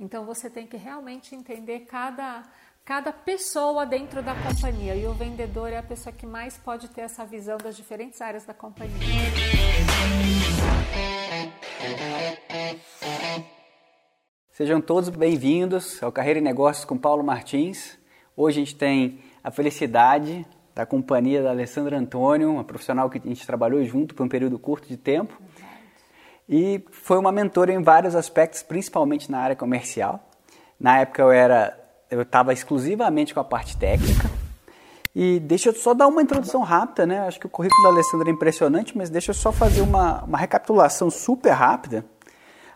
[0.00, 2.42] Então você tem que realmente entender cada
[2.82, 7.02] cada pessoa dentro da companhia e o vendedor é a pessoa que mais pode ter
[7.02, 8.96] essa visão das diferentes áreas da companhia.
[14.50, 17.98] Sejam todos bem-vindos ao Carreira e Negócios com Paulo Martins.
[18.34, 23.20] Hoje a gente tem a felicidade da companhia da Alessandra Antônio, uma profissional que a
[23.20, 25.38] gente trabalhou junto por um período curto de tempo.
[26.52, 30.18] E foi uma mentora em vários aspectos, principalmente na área comercial.
[30.80, 31.78] Na época eu era
[32.10, 34.28] eu estava exclusivamente com a parte técnica.
[35.14, 37.20] E deixa eu só dar uma introdução rápida, né?
[37.20, 40.38] Acho que o currículo da Alessandra é impressionante, mas deixa eu só fazer uma, uma
[40.38, 42.04] recapitulação super rápida.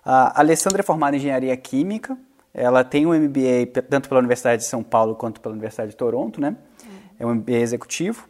[0.05, 2.17] A Alessandra é formada em Engenharia Química,
[2.53, 6.41] ela tem um MBA tanto pela Universidade de São Paulo quanto pela Universidade de Toronto,
[6.41, 6.57] né?
[7.19, 8.29] É um MBA executivo.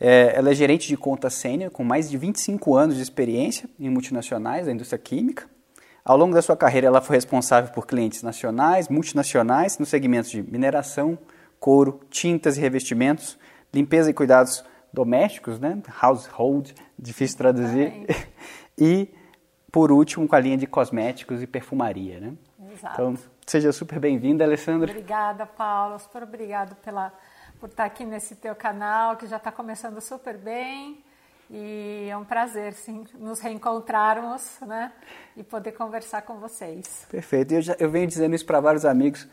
[0.00, 3.90] É, ela é gerente de conta sênior, com mais de 25 anos de experiência em
[3.90, 5.46] multinacionais da indústria química.
[6.02, 10.42] Ao longo da sua carreira, ela foi responsável por clientes nacionais, multinacionais, nos segmentos de
[10.42, 11.18] mineração,
[11.58, 13.38] couro, tintas e revestimentos,
[13.72, 15.80] limpeza e cuidados domésticos, né?
[16.02, 18.06] household, difícil traduzir,
[18.78, 19.08] e,
[19.70, 22.18] por último, com a linha de cosméticos e perfumaria.
[22.18, 22.32] Né?
[22.72, 22.94] Exato.
[22.94, 23.14] Então,
[23.46, 24.90] seja super bem-vinda, Alessandra.
[24.90, 25.98] Obrigada, Paulo.
[25.98, 27.12] Super obrigado pela,
[27.60, 31.04] por estar aqui nesse teu canal, que já está começando super bem.
[31.50, 34.92] E é um prazer, sim, nos reencontrarmos, né?
[35.36, 37.06] E poder conversar com vocês.
[37.10, 37.52] Perfeito.
[37.52, 39.28] Eu, já, eu venho dizendo isso para vários amigos.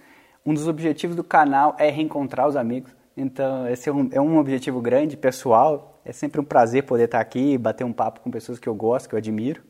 [0.45, 2.92] Um dos objetivos do canal é reencontrar os amigos.
[3.16, 6.00] Então, esse é um, é um objetivo grande, pessoal.
[6.03, 8.75] É sempre um prazer poder estar aqui e bater um papo com pessoas que eu
[8.75, 9.61] gosto, que eu admiro.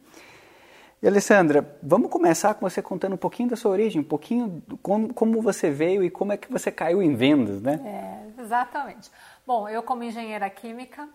[1.02, 5.14] E Alessandra, vamos começar com você contando um pouquinho da sua origem, um pouquinho como,
[5.14, 7.80] como você veio e como é que você caiu em vendas, né?
[7.86, 9.12] É, exatamente.
[9.46, 11.08] Bom, eu como engenheira química,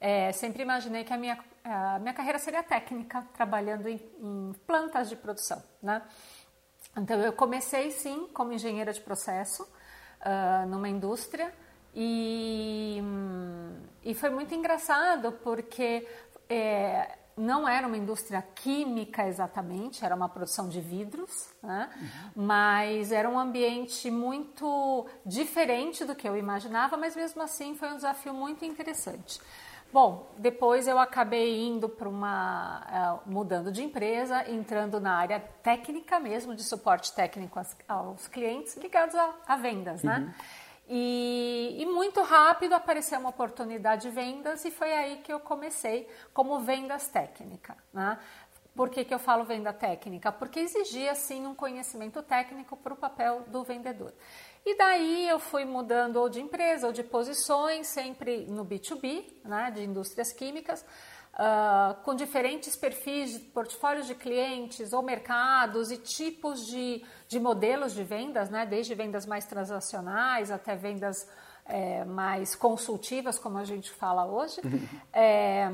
[0.00, 5.08] é, sempre imaginei que a minha, a minha carreira seria técnica, trabalhando em, em, plantas
[5.08, 6.02] de produção, né?
[6.96, 11.54] Então, eu comecei, sim, como engenheira de processo, uh, numa indústria,
[11.94, 16.08] e, hum, e foi muito engraçado, porque
[16.48, 21.88] é, não era uma indústria química exatamente, era uma produção de vidros, né?
[21.96, 22.44] uhum.
[22.46, 27.96] mas era um ambiente muito diferente do que eu imaginava, mas mesmo assim foi um
[27.96, 29.40] desafio muito interessante.
[29.92, 33.20] Bom, depois eu acabei indo para uma.
[33.26, 38.76] Uh, mudando de empresa, entrando na área técnica mesmo, de suporte técnico aos, aos clientes
[38.76, 40.32] ligados a, a vendas, né?
[40.92, 46.08] E, e, muito rápido apareceu uma oportunidade de vendas e foi aí que eu comecei
[46.34, 47.76] como vendas técnica.
[47.92, 48.18] Né?
[48.74, 50.32] Por que, que eu falo venda técnica?
[50.32, 54.12] Porque exigia sim um conhecimento técnico para o papel do vendedor.
[54.66, 59.70] E daí eu fui mudando ou de empresa ou de posições, sempre no B2B, né,
[59.70, 60.84] de indústrias químicas,
[61.34, 67.94] uh, com diferentes perfis de portfólios de clientes ou mercados e tipos de, de modelos
[67.94, 71.28] de vendas, né, desde vendas mais transacionais até vendas
[71.66, 74.60] é, mais consultivas, como a gente fala hoje.
[75.12, 75.70] é,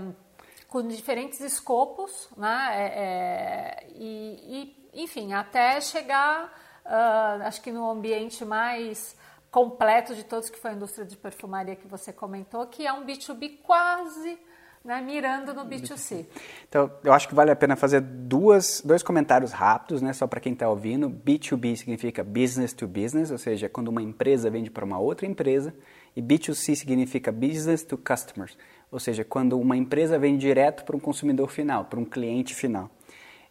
[0.69, 6.53] com diferentes escopos, né, é, e, e, enfim, até chegar
[6.87, 9.17] uh, acho que no ambiente mais
[9.51, 13.05] completo de todos, que foi a indústria de perfumaria que você comentou, que é um
[13.05, 14.39] B2B quase
[14.87, 16.25] né, mirando no B2C.
[16.69, 20.39] Então, eu acho que vale a pena fazer duas, dois comentários rápidos, né, só para
[20.39, 21.11] quem está ouvindo.
[21.11, 25.75] B2B significa business to business, ou seja, quando uma empresa vende para uma outra empresa,
[26.15, 28.57] e B2C significa business to customers,
[28.91, 32.89] ou seja, quando uma empresa vende direto para um consumidor final, para um cliente final.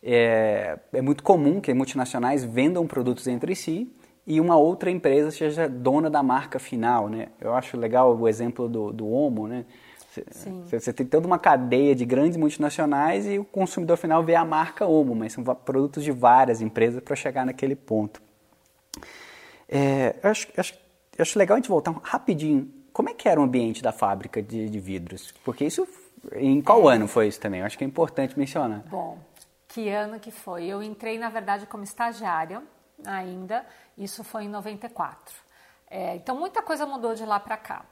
[0.01, 3.91] É, é muito comum que multinacionais vendam produtos entre si
[4.25, 7.29] e uma outra empresa seja dona da marca final, né?
[7.41, 9.65] Eu acho legal o exemplo do, do Omo, né?
[10.69, 14.85] Você tem toda uma cadeia de grandes multinacionais e o consumidor final vê a marca
[14.85, 18.21] Omo, mas são produtos de várias empresas para chegar naquele ponto.
[19.67, 20.73] É, eu, acho, acho,
[21.17, 22.71] eu acho legal a gente voltar rapidinho.
[22.93, 25.33] Como é que era o ambiente da fábrica de, de vidros?
[25.43, 25.87] Porque isso,
[26.33, 26.95] em qual é.
[26.95, 27.59] ano foi isso também?
[27.59, 28.83] Eu acho que é importante mencionar.
[28.89, 29.17] Bom,
[29.67, 30.65] que ano que foi?
[30.65, 32.61] Eu entrei, na verdade, como estagiária
[33.03, 33.65] ainda,
[33.97, 35.35] isso foi em 94.
[35.89, 37.85] É, então, muita coisa mudou de lá para cá.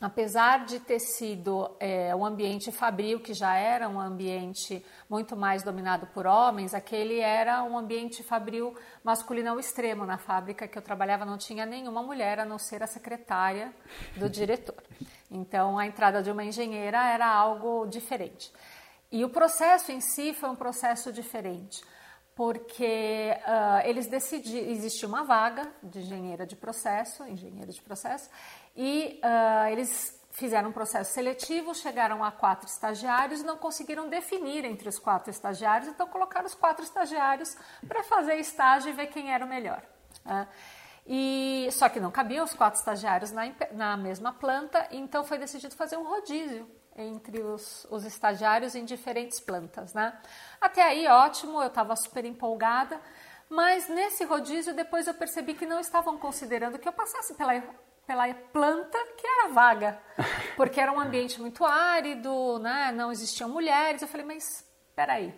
[0.00, 5.62] Apesar de ter sido é, um ambiente fabril, que já era um ambiente muito mais
[5.62, 8.74] dominado por homens, aquele era um ambiente fabril
[9.04, 10.04] masculino ao extremo.
[10.04, 13.72] Na fábrica que eu trabalhava não tinha nenhuma mulher, a não ser a secretária
[14.16, 14.82] do diretor.
[15.30, 18.52] Então, a entrada de uma engenheira era algo diferente.
[19.10, 21.82] E o processo em si foi um processo diferente,
[22.36, 28.30] porque uh, eles decidiram, existia uma vaga de engenheira de processo, engenheiro de processo,
[28.76, 34.64] e uh, eles fizeram um processo seletivo, chegaram a quatro estagiários e não conseguiram definir
[34.64, 37.56] entre os quatro estagiários, então colocaram os quatro estagiários
[37.86, 39.80] para fazer estágio e ver quem era o melhor.
[40.24, 40.48] Né?
[41.06, 43.42] E só que não cabiam os quatro estagiários na,
[43.72, 49.38] na mesma planta, então foi decidido fazer um rodízio entre os, os estagiários em diferentes
[49.38, 50.16] plantas, né?
[50.60, 53.00] Até aí ótimo, eu estava super empolgada,
[53.48, 57.52] mas nesse rodízio depois eu percebi que não estavam considerando que eu passasse pela
[58.06, 59.98] pela planta que era vaga,
[60.56, 62.92] porque era um ambiente muito árido, né?
[62.92, 64.02] Não existiam mulheres.
[64.02, 65.34] Eu falei, mas espera aí,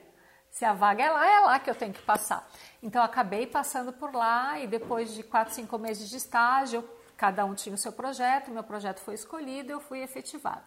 [0.51, 2.49] se a vaga é lá, é lá que eu tenho que passar.
[2.83, 7.55] Então, acabei passando por lá e depois de quatro, cinco meses de estágio, cada um
[7.55, 10.65] tinha o seu projeto, meu projeto foi escolhido, eu fui efetivada.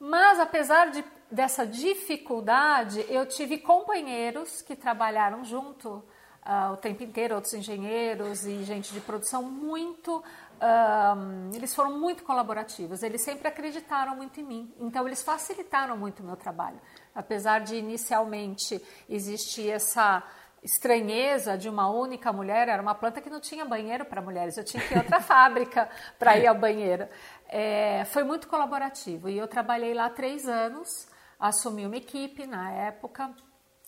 [0.00, 7.34] Mas, apesar de, dessa dificuldade, eu tive companheiros que trabalharam junto uh, o tempo inteiro,
[7.34, 10.22] outros engenheiros e gente de produção muito
[10.60, 16.20] um, eles foram muito colaborativos, eles sempre acreditaram muito em mim, então eles facilitaram muito
[16.20, 16.80] o meu trabalho.
[17.14, 20.22] Apesar de inicialmente existir essa
[20.62, 24.64] estranheza de uma única mulher, era uma planta que não tinha banheiro para mulheres, eu
[24.64, 25.88] tinha que ir a outra fábrica
[26.18, 27.08] para ir ao banheiro.
[27.48, 31.08] É, foi muito colaborativo e eu trabalhei lá três anos,
[31.38, 33.32] assumi uma equipe na época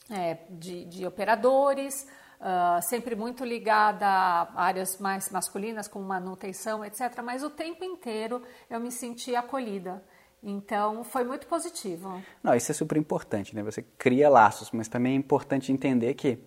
[0.09, 2.07] é, de, de operadores,
[2.41, 7.21] uh, sempre muito ligada a áreas mais masculinas, como manutenção, etc.
[7.23, 10.03] Mas o tempo inteiro eu me senti acolhida.
[10.43, 12.23] Então, foi muito positivo.
[12.43, 13.63] Não, isso é super importante, né?
[13.63, 16.39] Você cria laços, mas também é importante entender que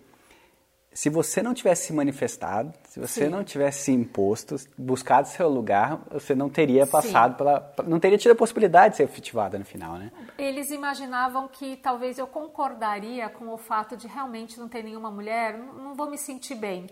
[0.94, 3.28] se você não tivesse se manifestado, se você Sim.
[3.28, 7.38] não tivesse se imposto, buscado seu lugar, você não teria passado Sim.
[7.38, 7.74] pela.
[7.84, 10.12] não teria tido a possibilidade de ser efetivada no final, né?
[10.38, 15.58] Eles imaginavam que talvez eu concordaria com o fato de realmente não ter nenhuma mulher,
[15.58, 16.86] não vou me sentir bem.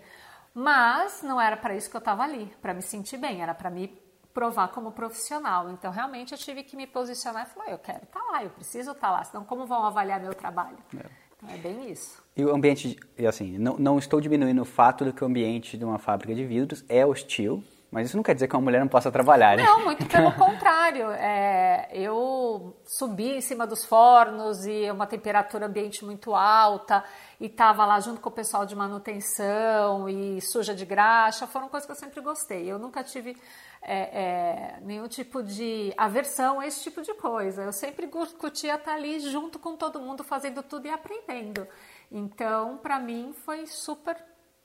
[0.53, 3.69] Mas não era para isso que eu estava ali, para me sentir bem, era para
[3.69, 3.87] me
[4.33, 5.69] provar como profissional.
[5.69, 8.49] Então, realmente, eu tive que me posicionar e falar: eu quero estar tá lá, eu
[8.49, 10.77] preciso estar tá lá, senão, como vão avaliar meu trabalho?
[10.97, 11.05] É.
[11.49, 12.21] É bem isso.
[12.35, 12.97] E o ambiente,
[13.27, 16.45] assim, não, não estou diminuindo o fato de que o ambiente de uma fábrica de
[16.45, 19.63] vidros é hostil, mas isso não quer dizer que uma mulher não possa trabalhar, né?
[19.63, 21.11] Não, muito pelo contrário.
[21.11, 27.03] É, eu subi em cima dos fornos e uma temperatura ambiente muito alta
[27.39, 31.47] e estava lá junto com o pessoal de manutenção e suja de graxa.
[31.47, 32.71] Foram coisas que eu sempre gostei.
[32.71, 33.37] Eu nunca tive
[33.81, 37.63] é, é, nenhum tipo de aversão a esse tipo de coisa.
[37.63, 41.67] Eu sempre curtia estar ali junto com todo mundo, fazendo tudo e aprendendo.
[42.11, 44.17] Então, para mim, foi super,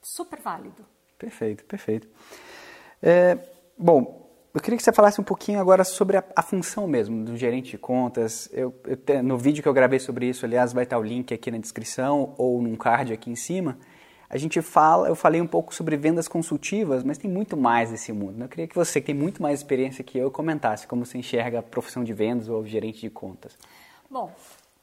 [0.03, 0.87] super válido.
[1.19, 2.09] Perfeito, perfeito.
[3.03, 3.39] É,
[3.77, 4.28] bom,
[4.59, 7.71] eu queria que você falasse um pouquinho agora sobre a, a função mesmo do gerente
[7.71, 8.49] de contas.
[8.53, 11.51] Eu, eu, no vídeo que eu gravei sobre isso, aliás, vai estar o link aqui
[11.51, 13.79] na descrição ou num card aqui em cima
[14.31, 18.13] a gente fala, eu falei um pouco sobre vendas consultivas, mas tem muito mais nesse
[18.13, 18.43] mundo.
[18.43, 21.61] Eu queria que você, que tem muito mais experiência que eu, comentasse como você enxerga
[21.61, 23.57] a profissão de vendas ou gerente de contas.
[24.11, 24.31] Bom,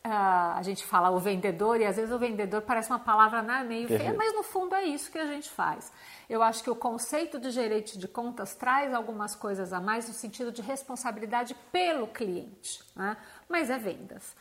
[0.08, 3.88] a gente fala o vendedor e às vezes o vendedor parece uma palavra né, meio
[3.88, 5.92] feia, mas no fundo é isso que a gente faz.
[6.30, 10.14] Eu acho que o conceito de gerente de contas traz algumas coisas a mais no
[10.14, 13.18] sentido de responsabilidade pelo cliente, né?
[13.50, 14.36] mas é vendas.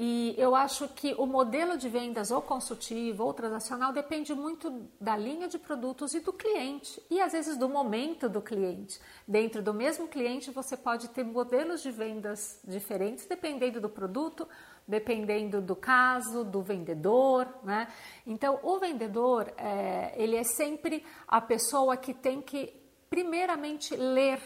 [0.00, 5.16] E eu acho que o modelo de vendas ou consultivo ou transacional depende muito da
[5.16, 9.00] linha de produtos e do cliente, e às vezes do momento do cliente.
[9.26, 14.48] Dentro do mesmo cliente, você pode ter modelos de vendas diferentes, dependendo do produto,
[14.86, 17.48] dependendo do caso, do vendedor.
[17.64, 17.88] Né?
[18.24, 22.72] Então, o vendedor, é, ele é sempre a pessoa que tem que,
[23.10, 24.40] primeiramente, ler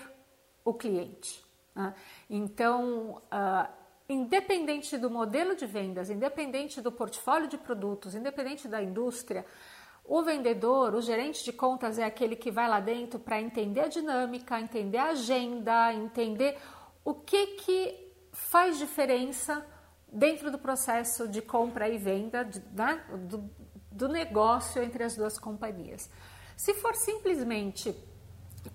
[0.65, 1.45] o cliente.
[1.75, 1.95] Né?
[2.31, 9.45] Então, uh, independente do modelo de vendas, independente do portfólio de produtos, independente da indústria,
[10.05, 13.89] o vendedor, o gerente de contas é aquele que vai lá dentro para entender a
[13.89, 16.59] dinâmica, entender a agenda, entender
[17.05, 19.65] o que, que faz diferença
[20.13, 23.49] dentro do processo de compra e venda né, do,
[23.91, 26.11] do negócio entre as duas companhias.
[26.57, 27.95] Se for simplesmente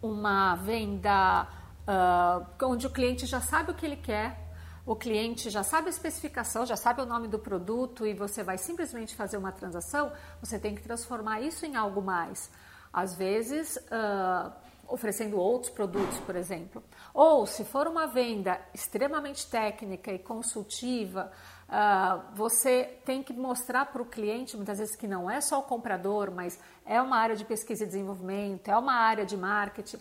[0.02, 1.48] uma venda
[1.88, 4.47] uh, onde o cliente já sabe o que ele quer,
[4.88, 8.58] o cliente já sabe a especificação, já sabe o nome do produto e você vai
[8.58, 12.50] simplesmente fazer uma transação, você tem que transformar isso em algo mais.
[12.94, 14.50] Às vezes, uh,
[14.88, 16.82] oferecendo outros produtos, por exemplo.
[17.14, 21.34] Ou, se for uma venda extremamente técnica e consultiva,
[21.68, 25.64] uh, você tem que mostrar para o cliente, muitas vezes, que não é só o
[25.64, 29.98] comprador, mas é uma área de pesquisa e desenvolvimento, é uma área de marketing.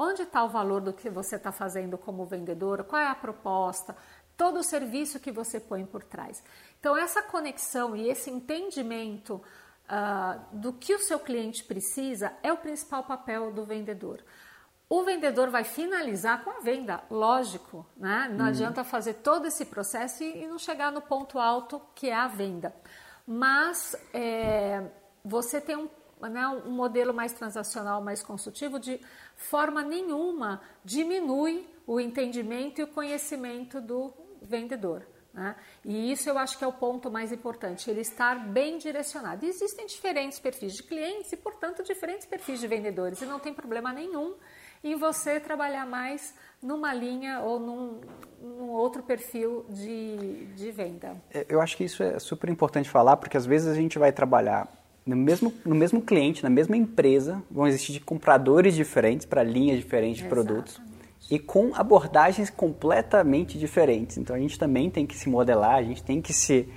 [0.00, 2.84] Onde está o valor do que você está fazendo como vendedor?
[2.84, 3.96] Qual é a proposta?
[4.38, 6.42] Todo o serviço que você põe por trás.
[6.78, 12.56] Então, essa conexão e esse entendimento uh, do que o seu cliente precisa é o
[12.56, 14.24] principal papel do vendedor.
[14.88, 18.26] o vendedor vai finalizar com a venda, lógico, né?
[18.32, 18.48] Não hum.
[18.48, 22.74] adianta fazer todo esse processo e, não chegar no ponto alto que é a venda.
[23.26, 24.82] Mas é,
[25.22, 25.90] você tem um,
[26.22, 28.98] né, um modelo mais transacional, mais consultivo, de
[29.36, 35.06] forma nenhuma diminui o entendimento e o conhecimento do vendedor.
[35.32, 35.54] Né?
[35.84, 39.44] E isso eu acho que é o ponto mais importante, ele estar bem direcionado.
[39.44, 43.54] E existem diferentes perfis de clientes e, portanto, diferentes perfis de vendedores, e não tem
[43.54, 44.34] problema nenhum
[44.82, 48.00] em você trabalhar mais numa linha ou num,
[48.40, 51.16] num, outro perfil de, de venda.
[51.32, 54.12] É, eu acho que isso é super importante falar, porque às vezes a gente vai
[54.12, 54.68] trabalhar
[55.04, 60.18] no mesmo, no mesmo cliente, na mesma empresa, vão existir compradores diferentes para linhas diferentes
[60.18, 60.46] de Exatamente.
[60.46, 60.97] produtos
[61.30, 64.16] e com abordagens completamente diferentes.
[64.16, 66.68] Então a gente também tem que se modelar, a gente tem que se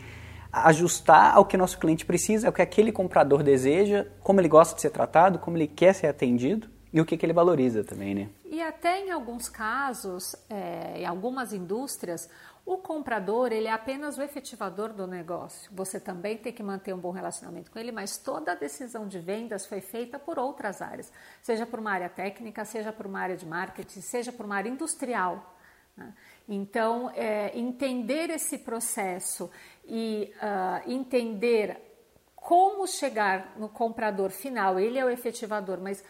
[0.52, 4.82] ajustar ao que nosso cliente precisa, ao que aquele comprador deseja, como ele gosta de
[4.82, 8.30] ser tratado, como ele quer ser atendido e o que, que ele valoriza também, né?
[8.44, 12.30] E até em alguns casos, é, em algumas indústrias,
[12.66, 15.72] o comprador ele é apenas o efetivador do negócio.
[15.74, 19.20] Você também tem que manter um bom relacionamento com ele, mas toda a decisão de
[19.20, 23.36] vendas foi feita por outras áreas, seja por uma área técnica, seja por uma área
[23.36, 25.56] de marketing, seja por uma área industrial.
[25.98, 26.14] Né?
[26.48, 29.50] Então, é, entender esse processo
[29.86, 31.92] e uh, entender
[32.36, 36.04] como chegar no comprador final, ele é o efetivador, mas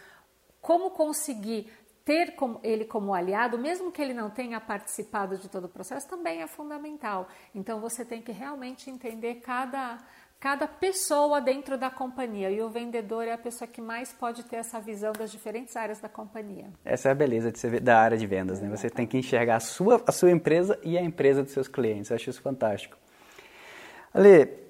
[0.62, 1.72] como conseguir
[2.03, 6.41] ter ele como aliado, mesmo que ele não tenha participado de todo o processo, também
[6.41, 7.27] é fundamental.
[7.53, 9.98] Então você tem que realmente entender cada,
[10.39, 14.58] cada pessoa dentro da companhia e o vendedor é a pessoa que mais pode ter
[14.58, 16.70] essa visão das diferentes áreas da companhia.
[16.84, 18.70] Essa é a beleza de ser, da área de vendas, né?
[18.70, 22.10] Você tem que enxergar a sua, a sua empresa e a empresa dos seus clientes.
[22.10, 22.98] Eu acho isso fantástico.
[24.13, 24.62] Ale,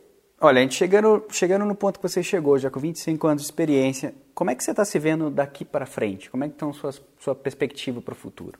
[0.44, 3.48] Olha, a gente chegando, chegando no ponto que você chegou, já com 25 anos de
[3.48, 4.12] experiência,
[4.42, 6.28] como é que você está se vendo daqui para frente?
[6.28, 8.60] Como é que está a sua, perspectiva para o futuro?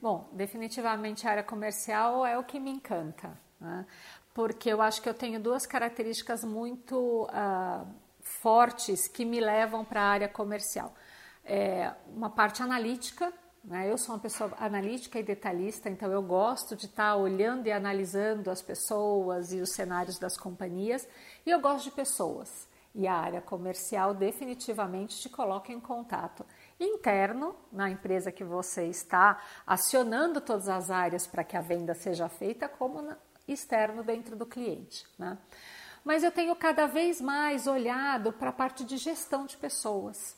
[0.00, 3.84] Bom, definitivamente a área comercial é o que me encanta, né?
[4.32, 7.84] porque eu acho que eu tenho duas características muito uh,
[8.20, 10.94] fortes que me levam para a área comercial.
[11.44, 13.32] É uma parte analítica,
[13.64, 13.90] né?
[13.90, 18.48] Eu sou uma pessoa analítica e detalhista, então eu gosto de estar olhando e analisando
[18.48, 21.08] as pessoas e os cenários das companhias,
[21.44, 22.68] e eu gosto de pessoas.
[22.96, 26.44] E a área comercial definitivamente te coloca em contato
[26.80, 32.28] interno na empresa que você está, acionando todas as áreas para que a venda seja
[32.28, 33.14] feita, como
[33.46, 35.06] externo dentro do cliente.
[35.18, 35.36] Né?
[36.02, 40.36] Mas eu tenho cada vez mais olhado para a parte de gestão de pessoas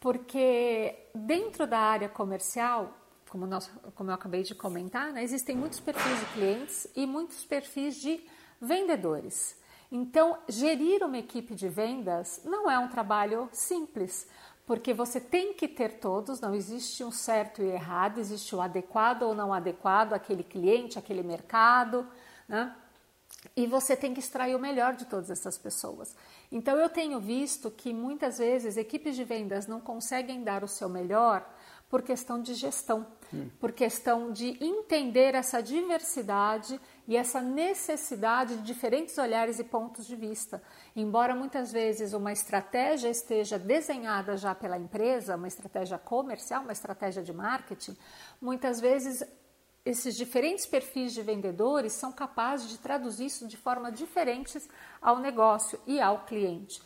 [0.00, 2.96] porque dentro da área comercial,
[3.28, 7.44] como, nós, como eu acabei de comentar, né, existem muitos perfis de clientes e muitos
[7.44, 8.24] perfis de
[8.60, 9.56] vendedores.
[9.90, 14.28] Então, gerir uma equipe de vendas não é um trabalho simples,
[14.66, 19.22] porque você tem que ter todos, não existe um certo e errado, existe o adequado
[19.22, 22.06] ou não adequado, aquele cliente, aquele mercado,
[22.46, 22.76] né?
[23.56, 26.14] E você tem que extrair o melhor de todas essas pessoas.
[26.50, 30.88] Então eu tenho visto que muitas vezes equipes de vendas não conseguem dar o seu
[30.88, 31.48] melhor
[31.88, 33.48] por questão de gestão, hum.
[33.58, 40.14] por questão de entender essa diversidade e essa necessidade de diferentes olhares e pontos de
[40.14, 40.62] vista.
[40.94, 47.22] Embora muitas vezes uma estratégia esteja desenhada já pela empresa, uma estratégia comercial, uma estratégia
[47.22, 47.96] de marketing,
[48.38, 49.24] muitas vezes
[49.86, 54.68] esses diferentes perfis de vendedores são capazes de traduzir isso de forma diferentes
[55.00, 56.82] ao negócio e ao cliente.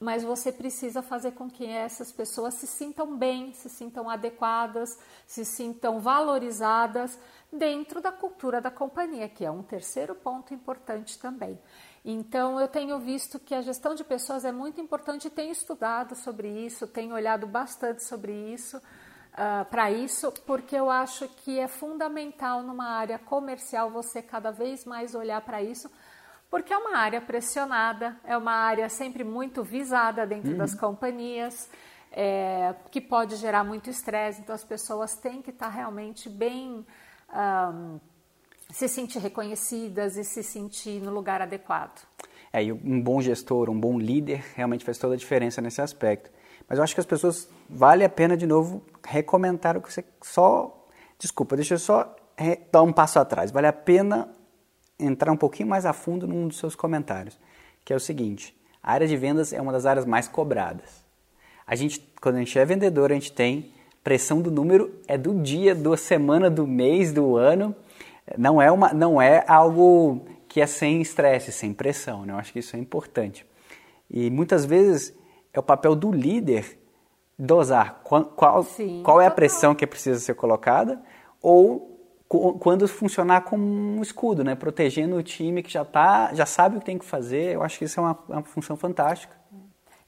[0.00, 5.44] Mas você precisa fazer com que essas pessoas se sintam bem, se sintam adequadas, se
[5.44, 7.16] sintam valorizadas
[7.52, 11.58] dentro da cultura da companhia, que é um terceiro ponto importante também.
[12.04, 16.16] Então, eu tenho visto que a gestão de pessoas é muito importante e tenho estudado
[16.16, 18.80] sobre isso, tenho olhado bastante sobre isso uh,
[19.34, 24.84] ah, para isso, porque eu acho que é fundamental numa área comercial você cada vez
[24.84, 25.90] mais olhar para isso,
[26.50, 30.58] porque é uma área pressionada, é uma área sempre muito visada dentro uhum.
[30.58, 31.70] das companhias,
[32.10, 36.84] é, que pode gerar muito estresse, então as pessoas têm que estar tá realmente bem.
[37.32, 37.98] Um,
[38.70, 42.06] se sentir reconhecidas e se sentir no lugar adequado.
[42.52, 46.30] É, e um bom gestor, um bom líder realmente faz toda a diferença nesse aspecto.
[46.68, 50.04] Mas eu acho que as pessoas vale a pena de novo recomendar o que você
[50.22, 50.86] só
[51.18, 52.16] desculpa, deixa eu só
[52.70, 53.50] dar um passo atrás.
[53.50, 54.28] Vale a pena
[54.98, 57.38] entrar um pouquinho mais a fundo num dos seus comentários,
[57.84, 61.04] que é o seguinte: a área de vendas é uma das áreas mais cobradas.
[61.66, 63.72] A gente, quando a gente é vendedor, a gente tem
[64.02, 67.74] pressão do número é do dia, da semana, do mês, do ano.
[68.36, 72.24] Não é uma, não é algo que é sem estresse, sem pressão.
[72.26, 72.32] Né?
[72.32, 73.46] Eu acho que isso é importante.
[74.10, 75.14] E muitas vezes
[75.52, 76.78] é o papel do líder
[77.38, 81.02] dosar qual, qual, Sim, qual é a pressão que precisa ser colocada
[81.40, 81.90] ou
[82.60, 84.54] quando funcionar como um escudo, né?
[84.54, 87.54] Protegendo o time que já tá, já sabe o que tem que fazer.
[87.54, 89.36] Eu acho que isso é uma, uma função fantástica.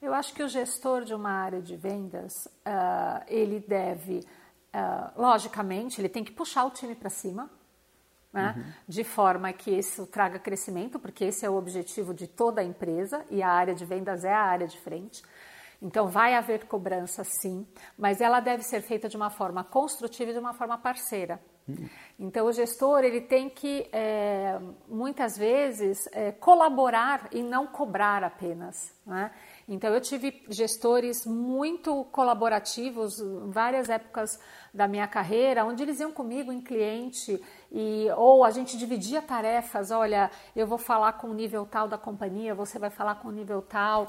[0.05, 4.23] Eu acho que o gestor de uma área de vendas, ah, ele deve,
[4.71, 7.49] ah, logicamente, ele tem que puxar o time para cima,
[8.31, 8.75] né?
[8.87, 13.25] de forma que isso traga crescimento, porque esse é o objetivo de toda a empresa
[13.31, 15.23] e a área de vendas é a área de frente.
[15.81, 17.65] Então, vai haver cobrança sim,
[17.97, 21.41] mas ela deve ser feita de uma forma construtiva e de uma forma parceira.
[22.19, 28.93] Então, o gestor ele tem que, é, muitas vezes, é, colaborar e não cobrar apenas.
[29.05, 29.31] Né?
[29.67, 34.39] Então, eu tive gestores muito colaborativos em várias épocas
[34.71, 37.41] da minha carreira, onde eles iam comigo em cliente
[37.71, 39.89] e ou a gente dividia tarefas.
[39.89, 43.31] Olha, eu vou falar com o nível tal da companhia, você vai falar com o
[43.31, 44.05] nível tal.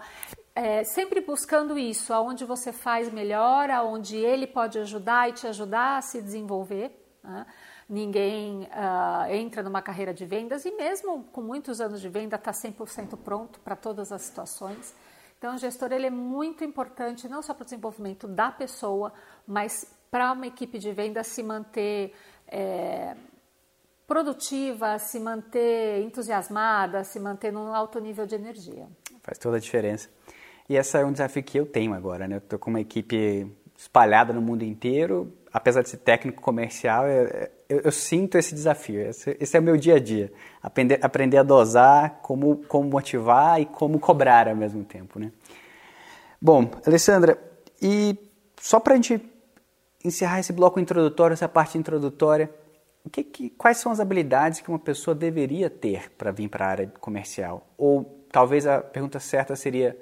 [0.55, 5.99] É, sempre buscando isso, aonde você faz melhor, aonde ele pode ajudar e te ajudar
[5.99, 6.91] a se desenvolver.
[7.23, 7.47] Né?
[7.89, 12.51] Ninguém ah, entra numa carreira de vendas e mesmo com muitos anos de venda está
[12.51, 14.95] 100% pronto para todas as situações.
[15.39, 19.13] Então, o gestor ele é muito importante não só para o desenvolvimento da pessoa,
[19.47, 22.15] mas para uma equipe de venda se manter
[22.49, 23.15] é,
[24.07, 28.89] produtiva, se manter entusiasmada, se manter num alto nível de energia.
[29.23, 30.09] Faz toda a diferença.
[30.69, 32.37] E esse é um desafio que eu tenho agora, né?
[32.37, 37.51] Eu tô com uma equipe espalhada no mundo inteiro, apesar de ser técnico comercial, eu,
[37.69, 39.01] eu, eu sinto esse desafio.
[39.01, 40.33] Esse, esse, é o meu dia a dia.
[40.63, 45.33] Aprender, aprender a dosar, como, como motivar e como cobrar ao mesmo tempo, né?
[46.41, 47.39] Bom, Alessandra,
[47.81, 48.17] e
[48.61, 49.21] só para a gente
[50.05, 52.51] encerrar esse bloco introdutório, essa parte introdutória,
[53.11, 56.69] que, que, quais são as habilidades que uma pessoa deveria ter para vir para a
[56.69, 57.67] área comercial?
[57.79, 59.97] Ou talvez a pergunta certa seria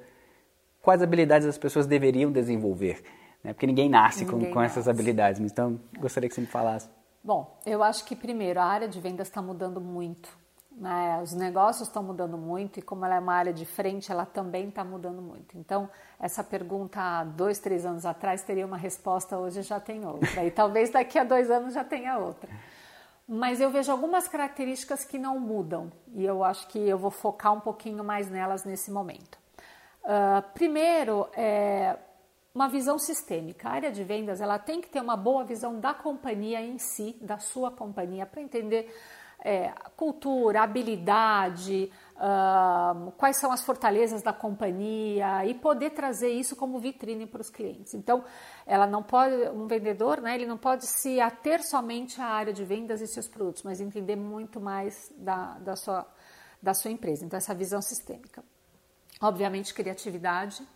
[0.80, 3.02] quais habilidades as pessoas deveriam desenvolver?
[3.42, 3.52] Né?
[3.52, 6.88] Porque ninguém nasce ninguém com, com essas habilidades, então gostaria que você me falasse.
[7.24, 10.28] Bom, eu acho que primeiro a área de vendas está mudando muito.
[10.70, 11.18] Né?
[11.22, 14.68] Os negócios estão mudando muito e como ela é uma área de frente, ela também
[14.68, 15.56] está mudando muito.
[15.56, 15.88] Então,
[16.20, 20.44] essa pergunta há dois, três anos atrás teria uma resposta, hoje já tem outra.
[20.44, 22.50] E talvez daqui a dois anos já tenha outra.
[23.26, 27.54] Mas eu vejo algumas características que não mudam e eu acho que eu vou focar
[27.54, 29.38] um pouquinho mais nelas nesse momento.
[30.04, 31.96] Uh, primeiro, é
[32.54, 33.68] uma visão sistêmica.
[33.68, 37.16] A área de vendas ela tem que ter uma boa visão da companhia em si,
[37.20, 38.94] da sua companhia, para entender
[39.44, 46.78] é, cultura, habilidade, uh, quais são as fortalezas da companhia e poder trazer isso como
[46.78, 47.92] vitrine para os clientes.
[47.92, 48.24] Então,
[48.64, 52.64] ela não pode, um vendedor, né, ele não pode se ater somente à área de
[52.64, 56.06] vendas e seus produtos, mas entender muito mais da, da, sua,
[56.62, 57.26] da sua empresa.
[57.26, 58.42] Então, essa visão sistêmica.
[59.20, 60.66] Obviamente, criatividade.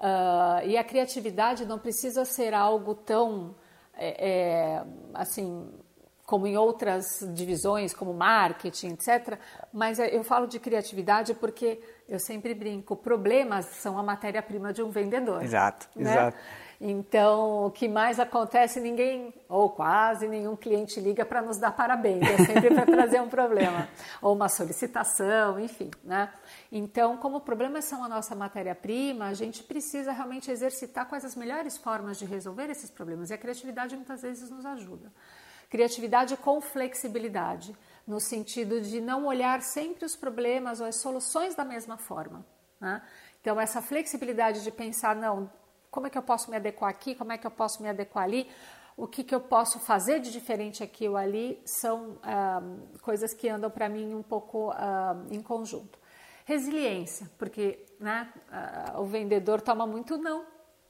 [0.00, 3.54] Uh, e a criatividade não precisa ser algo tão
[3.94, 5.68] é, é, assim
[6.24, 9.36] como em outras divisões, como marketing, etc.
[9.72, 14.90] Mas eu falo de criatividade porque eu sempre brinco, problemas são a matéria-prima de um
[14.90, 15.42] vendedor.
[15.42, 16.12] Exato, né?
[16.12, 16.38] exato.
[16.82, 22.22] Então, o que mais acontece, ninguém, ou quase nenhum cliente liga para nos dar parabéns,
[22.22, 23.86] é sempre para trazer um problema,
[24.22, 26.32] ou uma solicitação, enfim, né?
[26.72, 31.76] Então, como problemas são a nossa matéria-prima, a gente precisa realmente exercitar quais as melhores
[31.76, 35.12] formas de resolver esses problemas, e a criatividade muitas vezes nos ajuda.
[35.68, 41.64] Criatividade com flexibilidade, no sentido de não olhar sempre os problemas ou as soluções da
[41.64, 42.42] mesma forma.
[42.80, 43.02] Né?
[43.40, 45.50] Então, essa flexibilidade de pensar, não,
[45.90, 48.24] como é que eu posso me adequar aqui, como é que eu posso me adequar
[48.24, 48.48] ali,
[48.96, 52.60] o que, que eu posso fazer de diferente aqui ou ali, são ah,
[53.02, 55.98] coisas que andam para mim um pouco ah, em conjunto.
[56.44, 60.44] Resiliência, porque né, ah, o vendedor toma muito não,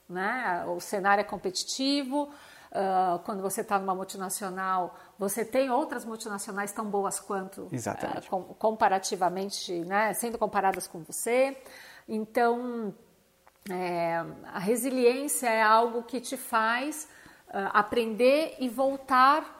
[0.09, 0.65] né?
[0.67, 2.31] o cenário é competitivo,
[2.71, 8.45] Uh, quando você está numa multinacional, você tem outras multinacionais tão boas quanto, uh, com,
[8.55, 11.61] comparativamente, né, sendo comparadas com você.
[12.09, 12.95] Então,
[13.69, 17.09] é, a resiliência é algo que te faz
[17.49, 19.59] uh, aprender e voltar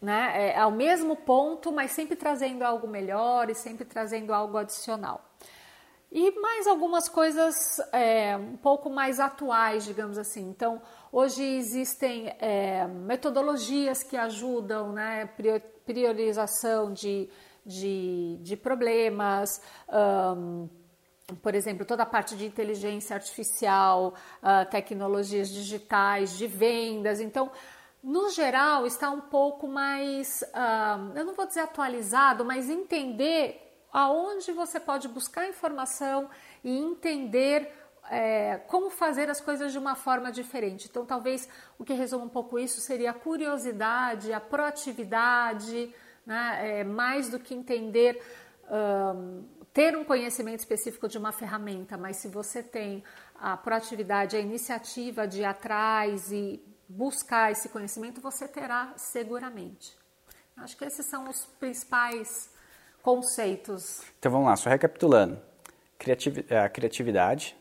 [0.00, 5.24] né, é, ao mesmo ponto, mas sempre trazendo algo melhor e sempre trazendo algo adicional.
[6.12, 7.54] E mais algumas coisas
[7.92, 10.48] é, um pouco mais atuais, digamos assim.
[10.48, 15.28] Então, hoje existem é, metodologias que ajudam, né?
[15.84, 17.28] Priorização de,
[17.64, 20.68] de, de problemas, um,
[21.42, 27.20] por exemplo, toda a parte de inteligência artificial, uh, tecnologias digitais, de vendas.
[27.20, 27.50] Então,
[28.02, 33.60] no geral, está um pouco mais, uh, eu não vou dizer atualizado, mas entender
[33.92, 36.30] aonde você pode buscar informação
[36.62, 37.72] e entender
[38.08, 40.86] é, como fazer as coisas de uma forma diferente.
[40.88, 45.92] Então, talvez o que resume um pouco isso seria a curiosidade, a proatividade,
[46.24, 46.80] né?
[46.80, 48.22] é, mais do que entender,
[49.76, 53.04] ter um conhecimento específico de uma ferramenta, mas se você tem
[53.38, 59.94] a proatividade, a iniciativa de ir atrás e buscar esse conhecimento, você terá seguramente.
[60.56, 62.50] Acho que esses são os principais
[63.02, 64.00] conceitos.
[64.18, 65.38] Então vamos lá, só recapitulando.
[66.48, 67.54] É, a criatividade,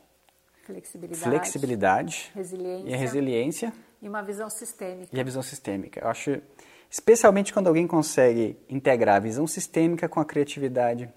[0.64, 3.74] flexibilidade, flexibilidade resiliência, e a resiliência.
[4.02, 5.10] E uma visão sistêmica.
[5.14, 6.00] E a visão sistêmica.
[6.00, 6.42] Eu acho,
[6.90, 11.14] especialmente quando alguém consegue integrar a visão sistêmica com a criatividade,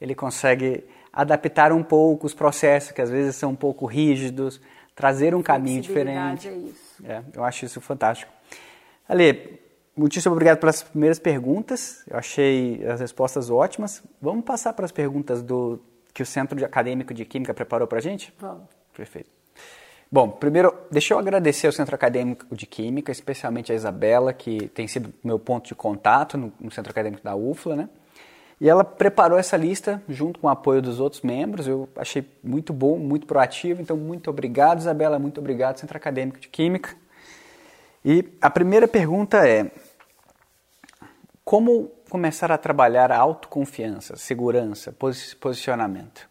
[0.00, 4.60] ele consegue adaptar um pouco os processos, que às vezes são um pouco rígidos,
[4.94, 6.48] trazer um caminho diferente.
[6.48, 7.02] É isso.
[7.04, 8.32] É, eu acho isso fantástico.
[9.08, 9.60] Ale,
[9.96, 12.02] muitíssimo obrigado pelas primeiras perguntas.
[12.08, 14.02] Eu achei as respostas ótimas.
[14.20, 15.80] Vamos passar para as perguntas do
[16.12, 18.32] que o Centro Acadêmico de Química preparou para a gente?
[18.38, 18.64] Vamos.
[18.94, 19.30] Perfeito.
[20.10, 24.86] Bom, primeiro, deixa eu agradecer ao Centro Acadêmico de Química, especialmente a Isabela, que tem
[24.86, 27.88] sido meu ponto de contato no, no Centro Acadêmico da UFLA, né?
[28.60, 31.68] E ela preparou essa lista junto com o apoio dos outros membros.
[31.68, 33.82] Eu achei muito bom, muito proativo.
[33.82, 35.18] Então, muito obrigado, Isabela.
[35.18, 36.96] Muito obrigado, Centro Acadêmico de Química.
[38.04, 39.70] E a primeira pergunta é:
[41.44, 44.94] como começar a trabalhar a autoconfiança, segurança,
[45.40, 46.28] posicionamento?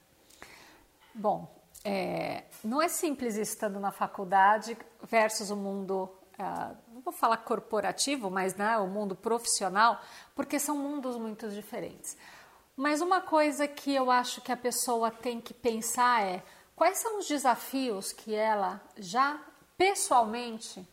[1.13, 1.47] Bom,
[1.83, 4.75] é, não é simples estando na faculdade
[5.07, 6.09] versus o mundo
[6.39, 6.75] uh,
[7.05, 10.01] vou falar corporativo, mas né, o mundo profissional,
[10.33, 12.17] porque são mundos muito diferentes.
[12.75, 16.43] Mas uma coisa que eu acho que a pessoa tem que pensar é
[16.75, 19.39] quais são os desafios que ela já
[19.77, 20.85] pessoalmente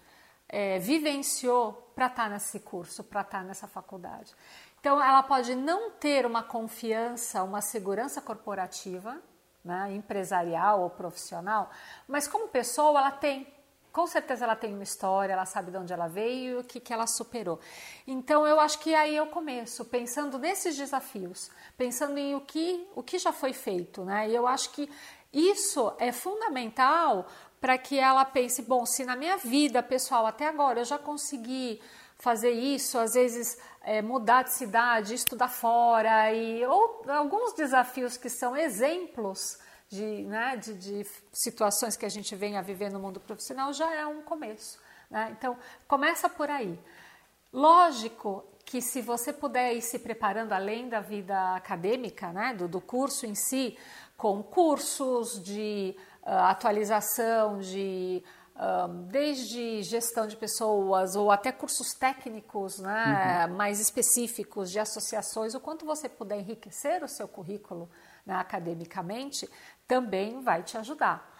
[0.49, 4.33] é, vivenciou para estar tá nesse curso, para estar tá nessa faculdade.
[4.79, 9.17] Então, ela pode não ter uma confiança, uma segurança corporativa,
[9.65, 11.71] né, empresarial ou profissional,
[12.07, 13.47] mas como pessoa ela tem
[13.93, 16.93] com certeza ela tem uma história, ela sabe de onde ela veio o que, que
[16.93, 17.61] ela superou.
[18.07, 23.03] Então eu acho que aí eu começo, pensando nesses desafios, pensando em o que, o
[23.03, 24.31] que já foi feito, né?
[24.31, 24.89] E eu acho que
[25.33, 27.27] isso é fundamental
[27.61, 31.81] para que ela pense, bom, se na minha vida pessoal até agora eu já consegui
[32.17, 38.29] fazer isso, às vezes é, mudar de cidade, estudar fora e ou alguns desafios que
[38.29, 39.59] são exemplos
[39.93, 43.95] de, né, de, de, situações que a gente vem a viver no mundo profissional já
[43.95, 44.81] é um começo.
[45.11, 45.37] Né?
[45.37, 45.55] Então,
[45.87, 46.81] começa por aí.
[47.53, 52.81] Lógico que se você puder ir se preparando além da vida acadêmica, né, do, do
[52.81, 53.77] curso em si,
[54.17, 58.25] com cursos de uh, atualização, de
[58.57, 63.57] um, desde gestão de pessoas ou até cursos técnicos né, uhum.
[63.57, 67.91] mais específicos de associações, o quanto você puder enriquecer o seu currículo
[68.25, 69.49] né, academicamente,
[69.93, 71.31] também vai te ajudar.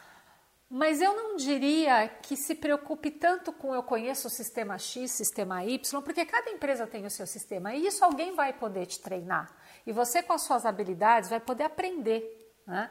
[0.69, 5.65] Mas eu não diria que se preocupe tanto com eu conheço o sistema X, sistema
[5.65, 9.51] Y, porque cada empresa tem o seu sistema e isso alguém vai poder te treinar.
[9.87, 12.23] E você, com as suas habilidades, vai poder aprender.
[12.67, 12.91] Né?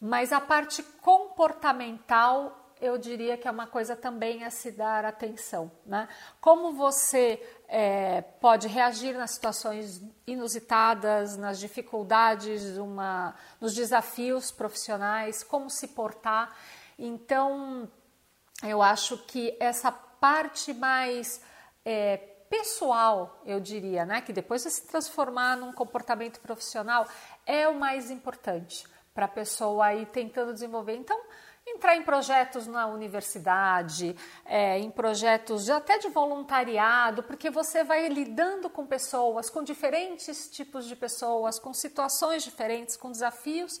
[0.00, 5.70] Mas a parte comportamental eu diria que é uma coisa também a se dar atenção.
[5.84, 6.08] Né?
[6.40, 15.70] Como você é, pode reagir nas situações inusitadas, nas dificuldades, uma, nos desafios profissionais, como
[15.70, 16.54] se portar.
[16.98, 17.88] Então,
[18.62, 21.40] eu acho que essa parte mais
[21.84, 22.16] é,
[22.48, 27.06] pessoal, eu diria, né, que depois de se transformar num comportamento profissional,
[27.44, 30.94] é o mais importante para a pessoa ir tentando desenvolver.
[30.94, 31.18] Então,
[31.66, 38.70] entrar em projetos na universidade, é, em projetos até de voluntariado, porque você vai lidando
[38.70, 43.80] com pessoas, com diferentes tipos de pessoas, com situações diferentes, com desafios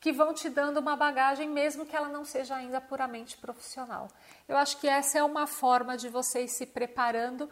[0.00, 4.08] que vão te dando uma bagagem, mesmo que ela não seja ainda puramente profissional.
[4.48, 7.48] Eu acho que essa é uma forma de você ir se preparando,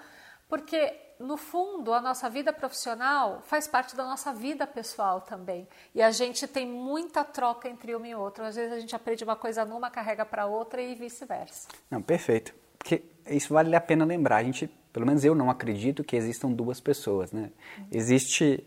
[0.49, 5.67] porque no fundo, a nossa vida profissional faz parte da nossa vida pessoal também.
[5.95, 8.45] E a gente tem muita troca entre um e outro.
[8.45, 11.69] Às vezes a gente aprende uma coisa numa, carrega para outra e vice-versa.
[11.91, 12.55] Não, perfeito.
[12.79, 14.37] Porque isso vale a pena lembrar.
[14.37, 17.51] A gente, pelo menos eu não acredito que existam duas pessoas, né?
[17.91, 18.65] Existe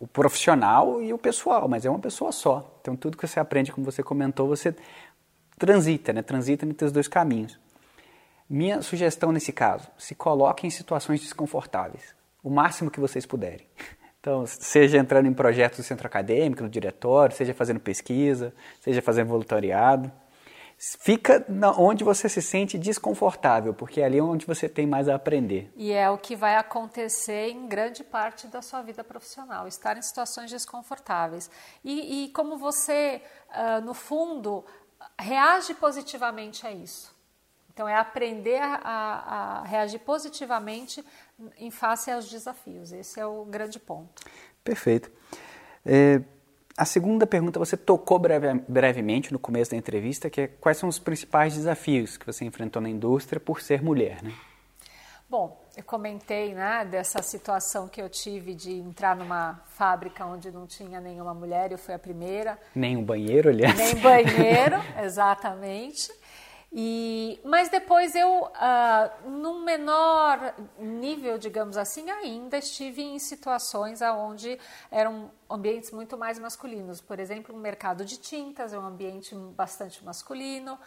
[0.00, 2.78] o profissional e o pessoal, mas é uma pessoa só.
[2.80, 4.74] Então tudo que você aprende, como você comentou, você
[5.58, 6.22] transita, né?
[6.22, 7.58] Transita entre os dois caminhos.
[8.48, 13.66] Minha sugestão nesse caso, se coloquem em situações desconfortáveis, o máximo que vocês puderem.
[14.20, 19.28] Então, seja entrando em projetos do centro acadêmico, no diretório, seja fazendo pesquisa, seja fazendo
[19.28, 20.10] voluntariado.
[20.76, 21.46] Fica
[21.78, 25.72] onde você se sente desconfortável, porque é ali onde você tem mais a aprender.
[25.76, 30.02] E é o que vai acontecer em grande parte da sua vida profissional, estar em
[30.02, 31.48] situações desconfortáveis.
[31.84, 34.64] E, e como você, uh, no fundo,
[35.18, 37.17] reage positivamente a isso.
[37.78, 41.04] Então, é aprender a, a, reagir positivamente
[41.56, 42.90] em face aos desafios.
[42.90, 44.20] Esse é o grande ponto.
[44.64, 45.08] Perfeito.
[45.86, 46.20] É,
[46.76, 50.88] a segunda pergunta você tocou breve, brevemente no começo da entrevista, que é quais são
[50.88, 54.34] os principais desafios que você enfrentou na indústria por ser mulher, né?
[55.30, 60.66] Bom, eu comentei né, dessa situação que eu tive de entrar numa fábrica onde não
[60.66, 62.58] tinha nenhuma mulher, eu fui a primeira.
[62.74, 63.76] Nem um banheiro, aliás.
[63.76, 66.10] Nem banheiro, exatamente.
[66.70, 74.58] E, mas depois eu, uh, num menor nível, digamos assim, ainda estive em situações onde
[74.90, 77.00] eram ambientes muito mais masculinos.
[77.00, 80.78] Por exemplo, o mercado de tintas é um ambiente bastante masculino.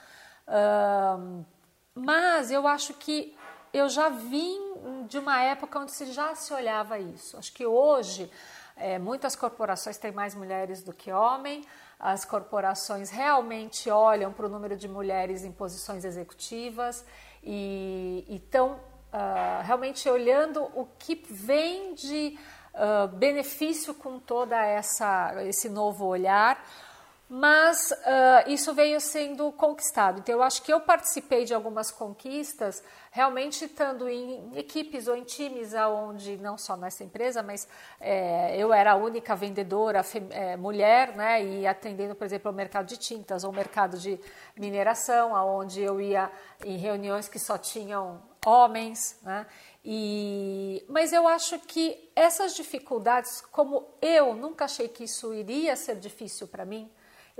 [0.47, 1.43] Uh,
[1.95, 3.35] mas eu acho que
[3.73, 7.37] eu já vim de uma época onde se já se olhava isso.
[7.37, 8.29] Acho que hoje
[8.75, 11.65] é, muitas corporações têm mais mulheres do que homens,
[12.01, 17.05] as corporações realmente olham para o número de mulheres em posições executivas
[17.43, 22.39] e estão uh, realmente olhando o que vem de
[22.73, 26.59] uh, benefício com toda essa esse novo olhar
[27.33, 30.19] mas uh, isso veio sendo conquistado.
[30.19, 35.23] Então, eu acho que eu participei de algumas conquistas, realmente estando em equipes ou em
[35.23, 37.69] times onde, não só nessa empresa, mas
[38.01, 42.87] é, eu era a única vendedora é, mulher, né, e atendendo, por exemplo, o mercado
[42.87, 44.19] de tintas ou mercado de
[44.57, 46.29] mineração, aonde eu ia
[46.65, 49.45] em reuniões que só tinham homens, né,
[49.85, 55.95] e, mas eu acho que essas dificuldades, como eu nunca achei que isso iria ser
[55.95, 56.91] difícil para mim,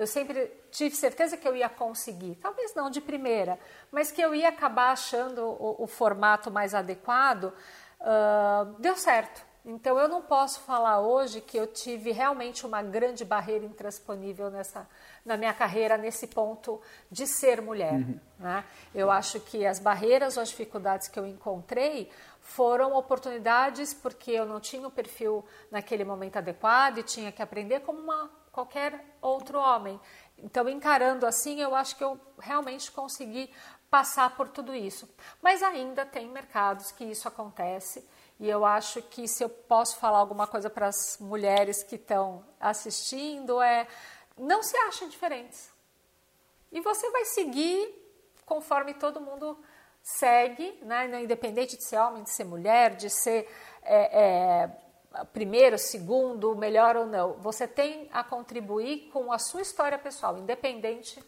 [0.02, 3.60] eu sempre tive certeza que eu ia conseguir, talvez não de primeira,
[3.92, 7.54] mas que eu ia acabar achando o, o formato mais adequado,
[8.00, 9.46] uh, deu certo.
[9.64, 14.90] Então eu não posso falar hoje que eu tive realmente uma grande barreira intransponível nessa,
[15.24, 17.94] na minha carreira nesse ponto de ser mulher.
[17.94, 18.20] Uhum.
[18.40, 18.66] Né?
[18.96, 22.10] Eu acho que as barreiras ou as dificuldades que eu encontrei
[22.40, 27.82] foram oportunidades porque eu não tinha o perfil naquele momento adequado e tinha que aprender
[27.82, 30.00] como uma qualquer outro homem.
[30.38, 33.50] Então, encarando assim, eu acho que eu realmente consegui
[33.90, 35.08] passar por tudo isso.
[35.42, 38.08] Mas ainda tem mercados que isso acontece.
[38.40, 42.44] E eu acho que se eu posso falar alguma coisa para as mulheres que estão
[42.60, 43.88] assistindo é
[44.38, 45.70] não se achem diferentes.
[46.72, 47.94] E você vai seguir
[48.46, 49.58] conforme todo mundo
[50.02, 51.22] segue, né?
[51.22, 53.48] independente de ser homem, de ser mulher, de ser
[53.84, 54.70] é, é,
[55.34, 57.34] primeiro, segundo, melhor ou não.
[57.42, 61.22] Você tem a contribuir com a sua história pessoal, independente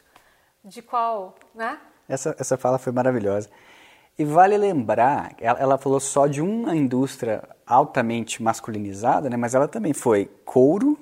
[0.64, 1.80] de qual, né?
[2.08, 3.50] Essa, essa fala foi maravilhosa.
[4.18, 9.36] E vale lembrar, ela, ela falou só de uma indústria altamente masculinizada, né?
[9.36, 10.98] Mas ela também foi couro,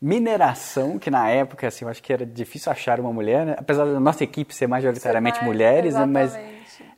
[0.00, 3.56] mineração, que na época, assim, eu acho que era difícil achar uma mulher, né?
[3.58, 6.04] apesar da nossa equipe ser majoritariamente ser mais, mulheres, né?
[6.06, 6.34] mas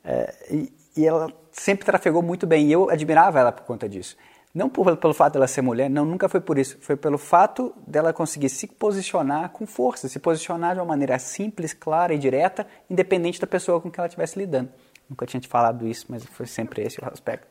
[0.05, 2.67] é, e, e ela sempre trafegou muito bem.
[2.67, 4.17] E eu admirava ela por conta disso.
[4.57, 6.79] Não por, pelo fato dela ser mulher, não, nunca foi por isso.
[6.81, 11.75] Foi pelo fato dela conseguir se posicionar com força, se posicionar de uma maneira simples,
[11.75, 14.71] clara e direta, independente da pessoa com quem ela estivesse lidando.
[15.11, 17.47] Nunca tinha te falado isso, mas foi sempre esse o aspecto.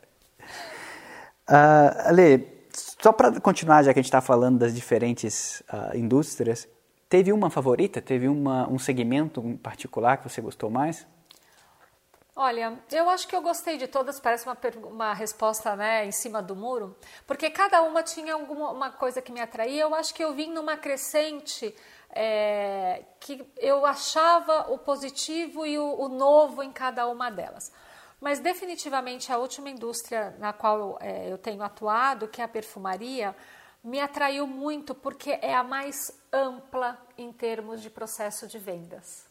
[1.48, 2.48] Uh, Ale,
[3.00, 6.68] só para continuar, já que a gente está falando das diferentes uh, indústrias,
[7.08, 8.02] teve uma favorita?
[8.02, 11.06] Teve uma, um segmento em particular que você gostou mais?
[12.38, 16.42] Olha, eu acho que eu gostei de todas, parece uma, uma resposta né, em cima
[16.42, 16.94] do muro,
[17.26, 19.84] porque cada uma tinha alguma uma coisa que me atraía.
[19.84, 21.74] Eu acho que eu vim numa crescente
[22.10, 27.72] é, que eu achava o positivo e o, o, novo em cada uma delas.
[28.20, 33.34] Mas definitivamente a última indústria na qual é, eu tenho atuado, que é a perfumaria,
[33.82, 39.25] me atraiu muito porque é a mais ampla em termos de processo de vendas.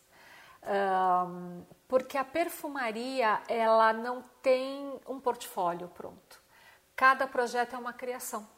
[0.67, 6.43] Um, porque a perfumaria ela não tem um portfólio pronto.
[6.97, 8.49] Cada projeto é uma criação.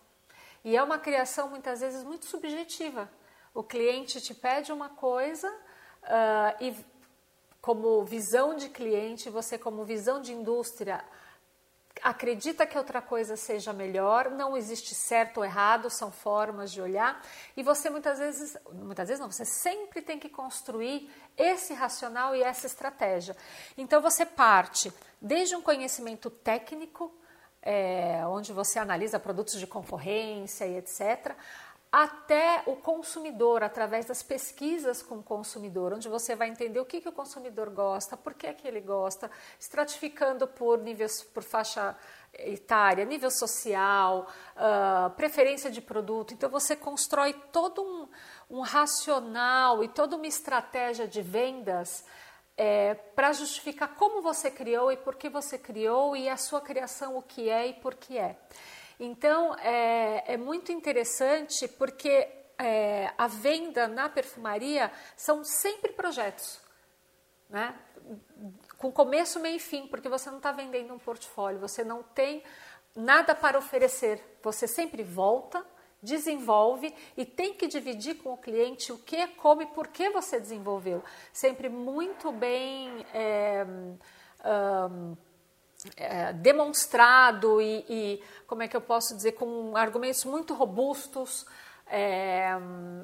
[0.65, 3.11] E é uma criação muitas vezes muito subjetiva.
[3.55, 6.77] O cliente te pede uma coisa uh, e,
[7.61, 11.05] como visão de cliente, você, como visão de indústria,
[12.03, 17.23] acredita que outra coisa seja melhor, não existe certo ou errado, são formas de olhar,
[17.57, 22.43] e você muitas vezes, muitas vezes não, você sempre tem que construir esse racional e
[22.43, 23.37] essa estratégia.
[23.77, 27.13] Então você parte desde um conhecimento técnico,
[27.63, 31.35] é, onde você analisa produtos de concorrência e etc.,
[31.99, 37.01] até o consumidor, através das pesquisas com o consumidor, onde você vai entender o que,
[37.01, 41.97] que o consumidor gosta, por que, que ele gosta, estratificando por níveis, por faixa
[42.35, 46.35] etária, nível social, uh, preferência de produto.
[46.35, 52.05] Então você constrói todo um, um racional e toda uma estratégia de vendas
[52.59, 57.17] é, para justificar como você criou e por que você criou e a sua criação
[57.17, 58.37] o que é e por que é.
[58.99, 62.29] Então, é, é muito interessante porque
[62.59, 66.61] é, a venda na perfumaria são sempre projetos,
[67.51, 67.75] né?
[68.79, 72.43] com começo, meio e fim, porque você não está vendendo um portfólio, você não tem
[72.95, 75.65] nada para oferecer, você sempre volta,
[76.03, 80.39] desenvolve e tem que dividir com o cliente o que, como e por que você
[80.39, 81.03] desenvolveu.
[81.33, 83.05] Sempre muito bem.
[83.13, 83.67] É,
[84.45, 85.17] um,
[85.97, 91.47] é, demonstrado e, e, como é que eu posso dizer, com argumentos muito robustos
[91.87, 92.51] é,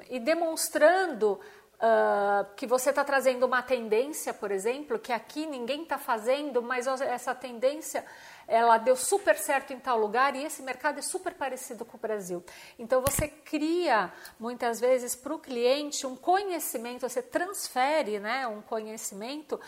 [0.09, 1.39] e demonstrando
[1.83, 6.87] uh, que você está trazendo uma tendência, por exemplo, que aqui ninguém está fazendo, mas
[6.87, 8.05] essa tendência
[8.47, 11.99] ela deu super certo em tal lugar e esse mercado é super parecido com o
[11.99, 12.43] Brasil.
[12.77, 19.59] Então você cria muitas vezes para o cliente um conhecimento, você transfere né, um conhecimento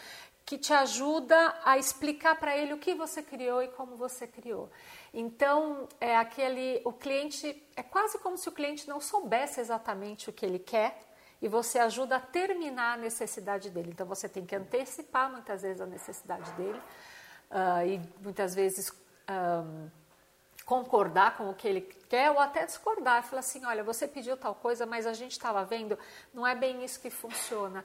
[0.46, 4.70] que te ajuda a explicar para ele o que você criou e como você criou.
[5.12, 10.34] Então, é aquele o cliente é quase como se o cliente não soubesse exatamente o
[10.34, 11.00] que ele quer
[11.42, 13.90] e você ajuda a terminar a necessidade dele.
[13.92, 16.80] Então, você tem que antecipar muitas vezes a necessidade dele
[17.50, 18.92] uh, e muitas vezes
[19.28, 19.90] um,
[20.64, 23.24] concordar com o que ele quer ou até discordar.
[23.24, 25.98] Falar assim, olha, você pediu tal coisa, mas a gente estava vendo,
[26.32, 27.84] não é bem isso que funciona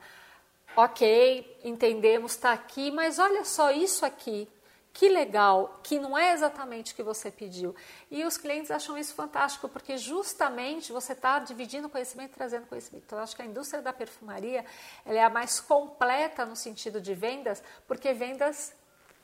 [0.75, 4.47] ok, entendemos, está aqui, mas olha só isso aqui,
[4.93, 7.73] que legal, que não é exatamente o que você pediu.
[8.09, 13.05] E os clientes acham isso fantástico, porque justamente você está dividindo conhecimento, trazendo conhecimento.
[13.05, 14.65] Então, eu acho que a indústria da perfumaria
[15.05, 18.73] ela é a mais completa no sentido de vendas, porque vendas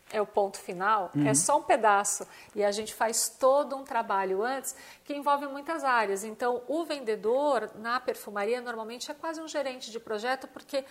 [0.09, 1.27] é o ponto final, é uhum.
[1.27, 2.25] é só um pedaço.
[2.55, 6.23] E a gente faz todo um trabalho antes que envolve muitas áreas.
[6.23, 10.85] Então, o vendedor na perfumaria normalmente é quase um gerente de projeto, porque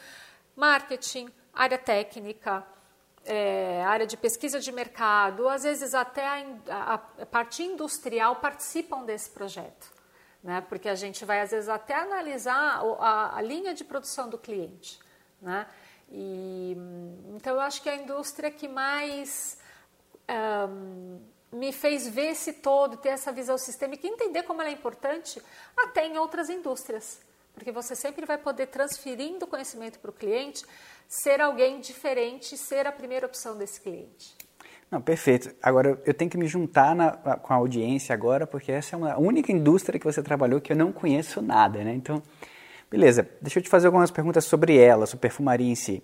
[0.56, 2.66] marketing, área técnica,
[3.24, 6.26] é, área de pesquisa de mercado, às vezes até
[6.68, 9.92] a, a, parte industrial participam desse projeto,
[10.42, 10.64] né?
[10.68, 14.98] porque a gente vai às vezes até analisar a, a linha de produção do cliente.
[15.42, 15.66] Né?
[16.10, 16.76] E,
[17.34, 19.58] então eu acho que a indústria que mais
[20.70, 21.20] um,
[21.52, 25.42] me fez ver esse todo, ter essa visão sistêmica entender como ela é importante
[25.76, 27.25] até em outras indústrias
[27.56, 30.62] porque você sempre vai poder transferindo conhecimento para o cliente,
[31.08, 34.36] ser alguém diferente, ser a primeira opção desse cliente.
[34.90, 35.52] Não, perfeito.
[35.62, 39.18] Agora eu tenho que me juntar na, com a audiência agora, porque essa é uma
[39.18, 41.94] única indústria que você trabalhou que eu não conheço nada, né?
[41.94, 42.22] Então,
[42.90, 43.26] beleza.
[43.40, 46.02] Deixa eu te fazer algumas perguntas sobre ela, sobre perfumaria em si.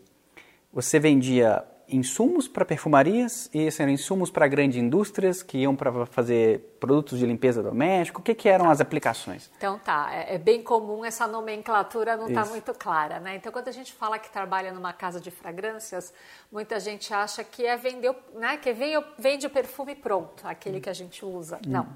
[0.72, 6.06] Você vendia insumos para perfumarias e esses eram insumos para grandes indústrias que iam para
[6.06, 8.18] fazer produtos de limpeza doméstica?
[8.18, 9.50] O que, que eram as aplicações?
[9.56, 13.36] Então tá, é, é bem comum essa nomenclatura não está muito clara, né?
[13.36, 16.12] Então quando a gente fala que trabalha numa casa de fragrâncias,
[16.50, 18.56] muita gente acha que é vender, né?
[18.56, 20.80] Que vende, vende o perfume pronto, aquele hum.
[20.80, 21.56] que a gente usa.
[21.56, 21.70] Hum.
[21.70, 21.88] Não.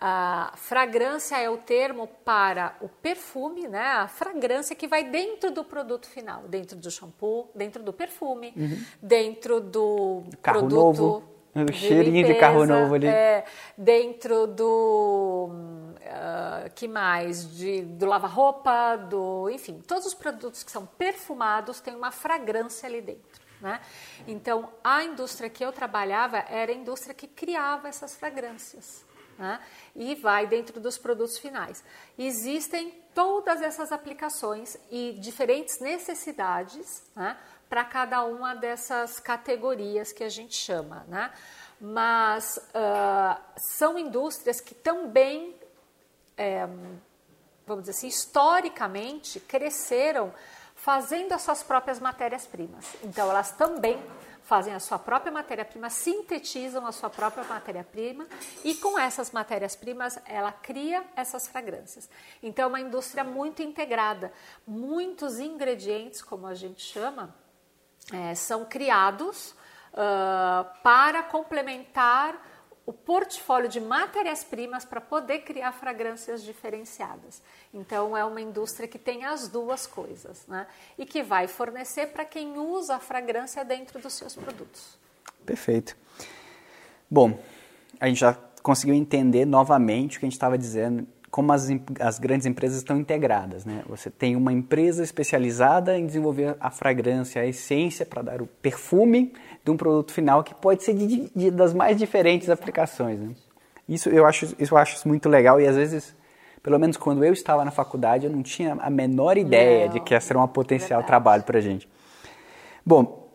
[0.00, 3.82] A fragrância é o termo para o perfume, né?
[3.82, 8.80] A fragrância que vai dentro do produto final, dentro do shampoo, dentro do perfume, uhum.
[9.02, 11.02] dentro do carro produto.
[11.02, 11.24] Novo.
[11.52, 13.08] O cheirinho limpeza, de carro novo ali.
[13.08, 13.44] É,
[13.76, 15.50] dentro do.
[15.50, 17.50] Uh, que mais?
[17.56, 19.50] De, do lava-roupa, do.
[19.50, 23.48] Enfim, todos os produtos que são perfumados têm uma fragrância ali dentro.
[23.60, 23.80] Né?
[24.28, 29.07] Então, a indústria que eu trabalhava era a indústria que criava essas fragrâncias
[29.38, 29.60] né?
[29.94, 31.82] e vai dentro dos produtos finais.
[32.18, 37.38] Existem todas essas aplicações e diferentes necessidades né?
[37.68, 41.04] para cada uma dessas categorias que a gente chama.
[41.08, 41.32] Né?
[41.80, 45.54] Mas uh, são indústrias que também,
[46.36, 46.66] é,
[47.66, 50.34] vamos dizer assim, historicamente cresceram
[50.74, 52.84] fazendo as suas próprias matérias-primas.
[53.02, 54.00] Então, elas também
[54.48, 58.26] fazem a sua própria matéria-prima, sintetizam a sua própria matéria-prima
[58.64, 62.08] e com essas matérias-primas ela cria essas fragrâncias.
[62.42, 64.32] Então é uma indústria muito integrada.
[64.66, 67.36] Muitos ingredientes, como a gente chama,
[68.10, 69.50] é, são criados
[69.92, 72.42] uh, para complementar
[72.86, 77.42] o portfólio de matérias-primas para poder criar fragrâncias diferenciadas.
[77.72, 80.66] Então, é uma indústria que tem as duas coisas, né?
[80.96, 84.98] E que vai fornecer para quem usa a fragrância dentro dos seus produtos.
[85.44, 85.96] Perfeito.
[87.10, 87.38] Bom,
[88.00, 91.68] a gente já conseguiu entender novamente o que a gente estava dizendo como as,
[92.00, 93.64] as grandes empresas estão integradas.
[93.64, 93.82] Né?
[93.88, 99.32] Você tem uma empresa especializada em desenvolver a fragrância, a essência para dar o perfume
[99.64, 103.20] de um produto final que pode ser de, de, das mais diferentes aplicações.
[103.20, 103.34] Né?
[103.88, 106.14] Isso eu acho isso eu acho muito legal e às vezes,
[106.62, 110.00] pelo menos quando eu estava na faculdade, eu não tinha a menor ideia não, de
[110.00, 111.06] que essa era um potencial verdade.
[111.06, 111.88] trabalho para a gente.
[112.84, 113.28] Bom,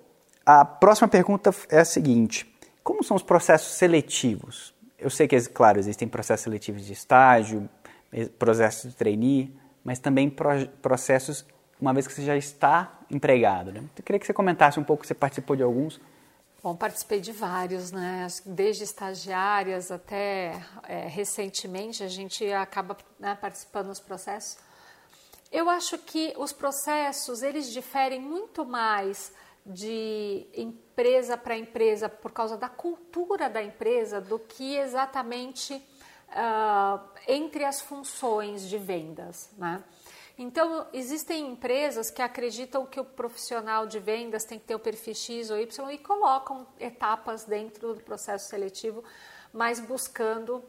[0.46, 2.52] a próxima pergunta é a seguinte:
[2.84, 4.74] como são os processos seletivos?
[4.98, 7.70] Eu sei que, claro, existem processos seletivos de estágio,
[8.40, 9.54] processos de trainee,
[9.84, 10.34] mas também
[10.82, 11.46] processos
[11.80, 13.72] uma vez que você já está empregado.
[13.72, 13.82] Né?
[13.98, 16.00] Eu queria que você comentasse um pouco, você participou de alguns.
[16.64, 18.26] Bom, participei de vários, né?
[18.46, 24.58] Desde estagiárias até é, recentemente a gente acaba né, participando dos processos.
[25.52, 29.34] Eu acho que os processos eles diferem muito mais
[29.66, 37.66] de empresa para empresa por causa da cultura da empresa do que exatamente uh, entre
[37.66, 39.84] as funções de vendas, né?
[40.38, 45.14] Então, existem empresas que acreditam que o profissional de vendas tem que ter o perfil
[45.14, 49.04] X ou Y e colocam etapas dentro do processo seletivo,
[49.54, 50.64] mas buscando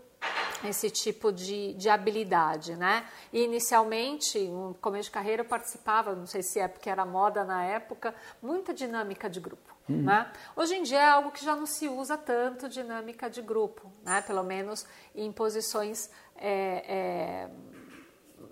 [0.62, 3.06] esse tipo de, de habilidade, né?
[3.32, 7.44] E inicialmente, no começo de carreira, eu participava, não sei se é porque era moda
[7.44, 9.74] na época, muita dinâmica de grupo.
[9.88, 10.02] Uhum.
[10.02, 10.30] Né?
[10.56, 14.22] Hoje em dia é algo que já não se usa tanto dinâmica de grupo, né?
[14.22, 17.50] pelo menos em posições é, é,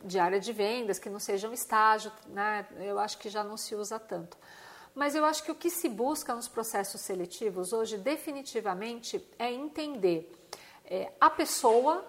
[0.05, 2.67] de área de vendas, que não sejam estágio, né?
[2.81, 4.37] eu acho que já não se usa tanto.
[4.95, 10.31] Mas eu acho que o que se busca nos processos seletivos hoje, definitivamente, é entender
[10.85, 12.05] é, a pessoa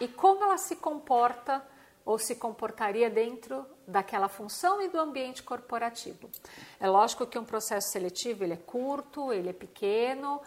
[0.00, 1.66] e como ela se comporta
[2.04, 6.30] ou se comportaria dentro daquela função e do ambiente corporativo.
[6.78, 10.40] É lógico que um processo seletivo ele é curto, ele é pequeno,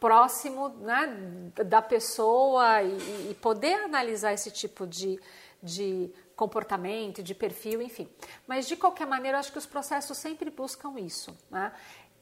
[0.00, 5.18] próximo né, da pessoa e, e, poder analisar esse tipo de,
[5.66, 8.08] de comportamento, de perfil, enfim.
[8.46, 11.36] Mas de qualquer maneira, eu acho que os processos sempre buscam isso.
[11.50, 11.72] Né?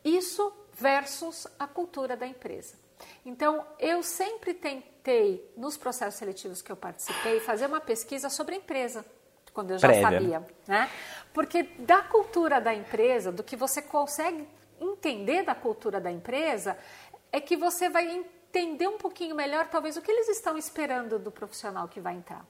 [0.04, 2.76] Isso versus a cultura da empresa.
[3.24, 8.58] Então, eu sempre tentei, nos processos seletivos que eu participei, fazer uma pesquisa sobre a
[8.58, 9.04] empresa,
[9.52, 10.10] quando eu já Prévia.
[10.10, 10.46] sabia.
[10.66, 10.90] Né?
[11.32, 14.48] Porque da cultura da empresa, do que você consegue
[14.80, 16.78] entender da cultura da empresa,
[17.30, 21.30] é que você vai entender um pouquinho melhor, talvez, o que eles estão esperando do
[21.30, 22.46] profissional que vai entrar.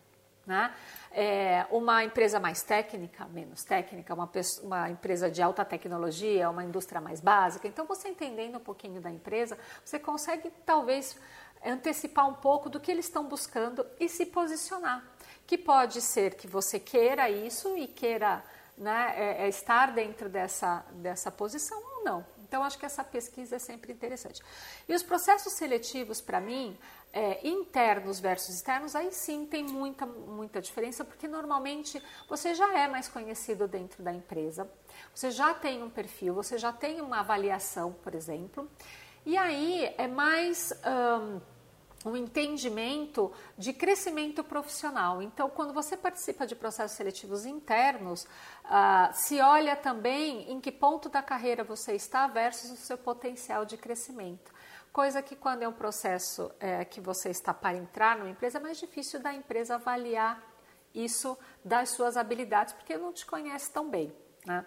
[0.46, 0.74] Né?
[1.10, 4.30] É, uma empresa mais técnica, menos técnica, uma,
[4.62, 7.66] uma, empresa de alta tecnologia, uma indústria mais básica.
[7.66, 11.16] Então, você entendendo um pouquinho da empresa, você consegue talvez
[11.64, 15.02] antecipar um pouco do que eles estão buscando e se posicionar.
[15.46, 18.44] Que pode ser que você queira isso e queira
[18.76, 22.33] né, é, é estar dentro dessa, dessa posição ou não.
[22.46, 24.42] Então, acho que essa pesquisa é sempre interessante.
[24.88, 26.78] E os processos seletivos, para mim,
[27.12, 32.88] é, internos versus externos, aí sim tem muita, muita diferença, porque normalmente você já é
[32.88, 34.70] mais conhecido dentro da empresa,
[35.14, 38.68] você já tem um perfil, você já tem uma avaliação, por exemplo,
[39.24, 40.72] e aí é mais.
[40.84, 41.53] Um,
[42.04, 45.22] um entendimento de crescimento profissional.
[45.22, 48.24] Então, quando você participa de processos seletivos internos,
[48.64, 53.64] uh, se olha também em que ponto da carreira você está versus o seu potencial
[53.64, 54.52] de crescimento.
[54.92, 58.60] Coisa que, quando é um processo é, que você está para entrar numa empresa, é
[58.60, 60.40] mais difícil da empresa avaliar
[60.94, 64.14] isso das suas habilidades, porque não te conhece tão bem.
[64.46, 64.64] Né?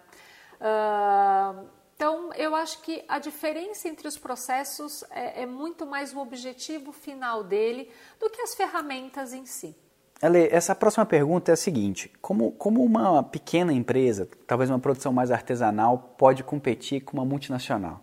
[0.60, 6.20] Uh, então, eu acho que a diferença entre os processos é, é, muito mais o
[6.20, 7.90] objetivo final dele
[8.20, 9.74] do que as ferramentas em si.
[10.22, 15.12] Ale, essa próxima pergunta é a seguinte: como, como uma pequena empresa, talvez uma produção
[15.12, 18.00] mais artesanal, pode competir com uma multinacional?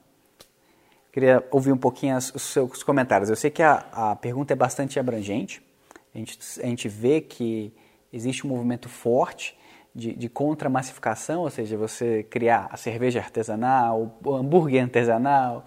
[1.14, 3.30] Queria ouvir um pouquinho os seus comentários.
[3.30, 5.66] Eu sei que a, a pergunta é bastante abrangente,
[6.14, 7.74] a gente, a gente vê que
[8.12, 9.58] existe um movimento forte
[9.96, 15.64] de, de contra-massificação, ou seja, você criar a cerveja artesanal, o hambúrguer artesanal,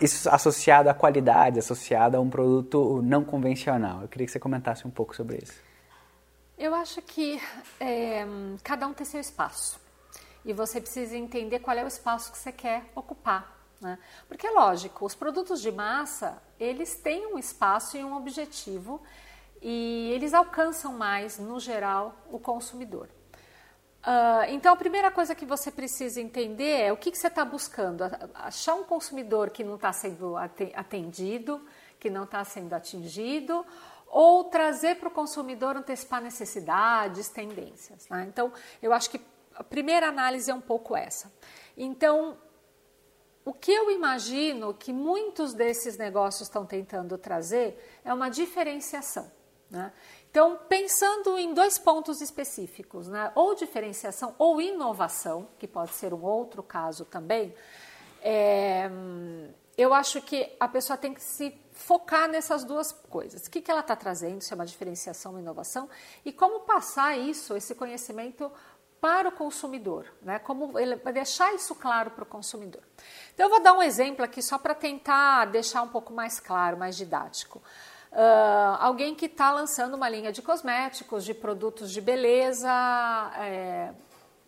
[0.00, 4.02] isso associado à qualidade, associado a um produto não convencional.
[4.02, 5.60] Eu queria que você comentasse um pouco sobre isso.
[6.58, 7.40] Eu acho que
[7.80, 8.26] é,
[8.62, 9.80] cada um tem seu espaço
[10.44, 13.56] e você precisa entender qual é o espaço que você quer ocupar.
[13.80, 13.98] Né?
[14.26, 19.00] Porque é lógico, os produtos de massa eles têm um espaço e um objetivo
[19.62, 23.08] e eles alcançam mais, no geral, o consumidor.
[24.00, 27.44] Uh, então, a primeira coisa que você precisa entender é o que, que você está
[27.44, 28.04] buscando.
[28.34, 31.60] Achar um consumidor que não está sendo atendido,
[31.98, 33.66] que não está sendo atingido,
[34.06, 38.08] ou trazer para o consumidor antecipar necessidades, tendências.
[38.08, 38.26] Né?
[38.28, 39.20] Então, eu acho que
[39.54, 41.30] a primeira análise é um pouco essa.
[41.76, 42.38] Então,
[43.44, 49.30] o que eu imagino que muitos desses negócios estão tentando trazer é uma diferenciação.
[49.70, 49.92] Né?
[50.38, 53.32] Então, pensando em dois pontos específicos, né?
[53.34, 57.52] ou diferenciação ou inovação, que pode ser um outro caso também,
[58.22, 58.88] é,
[59.76, 63.48] eu acho que a pessoa tem que se focar nessas duas coisas.
[63.48, 65.90] O que, que ela está trazendo, se é uma diferenciação ou inovação,
[66.24, 68.48] e como passar isso, esse conhecimento,
[69.00, 70.38] para o consumidor, né?
[70.38, 70.72] Como
[71.12, 72.82] deixar isso claro para o consumidor.
[73.34, 76.76] Então eu vou dar um exemplo aqui só para tentar deixar um pouco mais claro,
[76.76, 77.60] mais didático.
[78.10, 82.70] Uh, alguém que está lançando uma linha de cosméticos, de produtos de beleza,
[83.38, 83.90] é,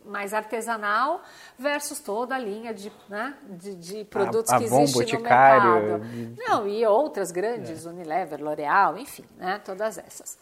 [0.05, 1.23] mais artesanal
[1.59, 6.01] versus toda a linha de, né, de, de produtos a, a que existem no mercado.
[6.39, 7.89] Não, e outras grandes, é.
[7.89, 10.39] Unilever, L'Oreal, enfim, né, todas essas.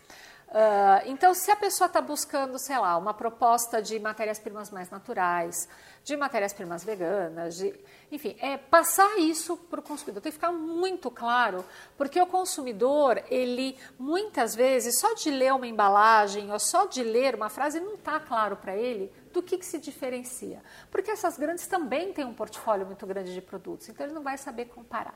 [0.48, 5.68] Uh, então, se a pessoa está buscando, sei lá, uma proposta de matérias-primas mais naturais,
[6.02, 7.78] de matérias-primas veganas, de,
[8.10, 10.22] enfim, é passar isso para o consumidor.
[10.22, 11.62] Tem que ficar muito claro,
[11.98, 17.34] porque o consumidor, ele muitas vezes, só de ler uma embalagem ou só de ler
[17.34, 20.62] uma frase, não está claro para ele do que, que, se diferencia.
[20.90, 24.38] Porque essas grandes também têm um portfólio muito grande de produtos, então ele não vai
[24.38, 25.14] saber comparar.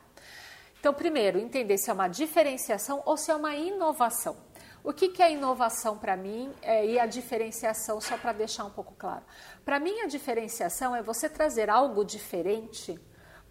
[0.78, 4.36] Então, primeiro, entender se é uma diferenciação ou se é uma inovação.
[4.84, 8.70] O que, que é inovação para mim é, e a diferenciação, só para deixar um
[8.70, 9.22] pouco claro?
[9.64, 12.98] Para mim, a diferenciação é você trazer algo diferente,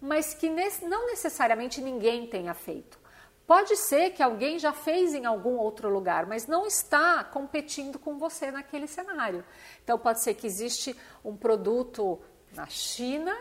[0.00, 0.50] mas que
[0.82, 3.00] não necessariamente ninguém tenha feito.
[3.46, 8.18] Pode ser que alguém já fez em algum outro lugar, mas não está competindo com
[8.18, 9.44] você naquele cenário.
[9.82, 12.20] Então, pode ser que existe um produto
[12.54, 13.34] na China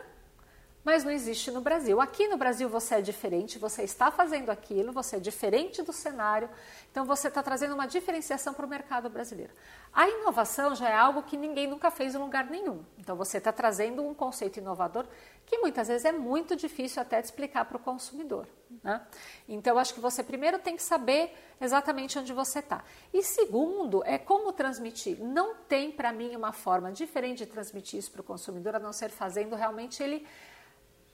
[0.84, 2.01] mas não existe no Brasil.
[2.01, 6.49] Aqui no Brasil você é diferente, você está fazendo aquilo, você é diferente do cenário,
[6.91, 9.53] então você está trazendo uma diferenciação para o mercado brasileiro.
[9.93, 12.84] A inovação já é algo que ninguém nunca fez em lugar nenhum.
[12.97, 15.05] Então você está trazendo um conceito inovador
[15.45, 18.47] que muitas vezes é muito difícil até de explicar para o consumidor.
[18.82, 19.01] Né?
[19.49, 22.84] Então acho que você primeiro tem que saber exatamente onde você está.
[23.13, 25.21] E segundo, é como transmitir.
[25.21, 28.93] Não tem para mim uma forma diferente de transmitir isso para o consumidor, a não
[28.93, 30.25] ser fazendo realmente ele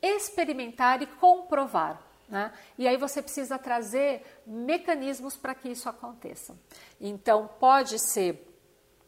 [0.02, 2.02] experimentar e comprovar.
[2.30, 2.52] Né?
[2.78, 6.56] E aí você precisa trazer mecanismos para que isso aconteça.
[7.00, 8.48] Então, pode ser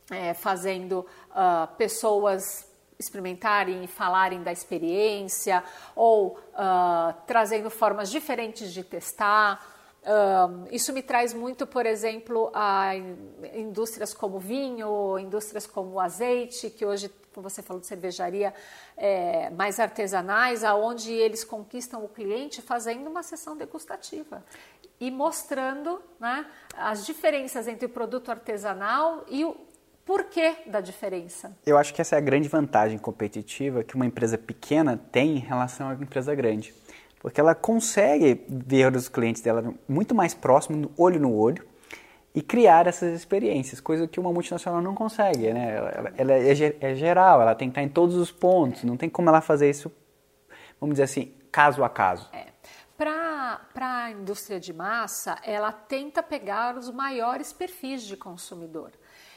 [0.10, 2.68] é, fazendo uh, pessoas
[2.98, 5.64] experimentarem e falarem da experiência,
[5.96, 9.66] ou uh, trazendo formas diferentes de testar.
[10.02, 12.92] Uh, isso me traz muito, por exemplo, a
[13.54, 18.54] indústrias como vinho, indústrias como azeite, que hoje como você falou de cervejaria,
[18.98, 24.44] é, mais artesanais, aonde eles conquistam o cliente fazendo uma sessão degustativa
[25.00, 26.46] e mostrando né,
[26.76, 29.56] as diferenças entre o produto artesanal e o
[30.06, 31.56] porquê da diferença.
[31.66, 35.40] Eu acho que essa é a grande vantagem competitiva que uma empresa pequena tem em
[35.40, 36.74] relação a uma empresa grande.
[37.20, 41.68] Porque ela consegue ver os clientes dela muito mais próximo, olho no olho,
[42.34, 45.76] e criar essas experiências, coisa que uma multinacional não consegue, né?
[45.76, 49.10] Ela, ela é, é, geral, ela tem que estar em todos os pontos, não tem
[49.10, 49.92] como ela fazer isso,
[50.80, 52.30] vamos dizer assim, caso a caso.
[52.32, 52.48] É.
[52.96, 58.92] Para a indústria de massa, ela tenta pegar os maiores perfis de consumidor.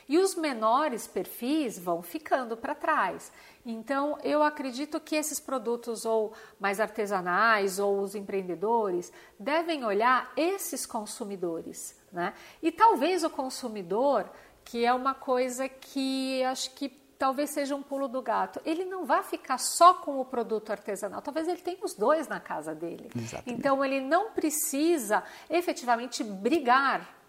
[0.08, 3.32] E os menores perfis vão ficando para trás.
[3.64, 10.84] Então, eu acredito que esses produtos ou mais artesanais ou os empreendedores devem olhar esses
[10.84, 12.34] consumidores, né?
[12.60, 14.28] E talvez o consumidor,
[14.64, 16.88] que é uma coisa que acho que
[17.22, 18.60] talvez seja um pulo do gato.
[18.64, 22.40] Ele não vai ficar só com o produto artesanal, talvez ele tenha os dois na
[22.40, 23.08] casa dele.
[23.14, 23.60] Exatamente.
[23.60, 27.21] Então ele não precisa efetivamente brigar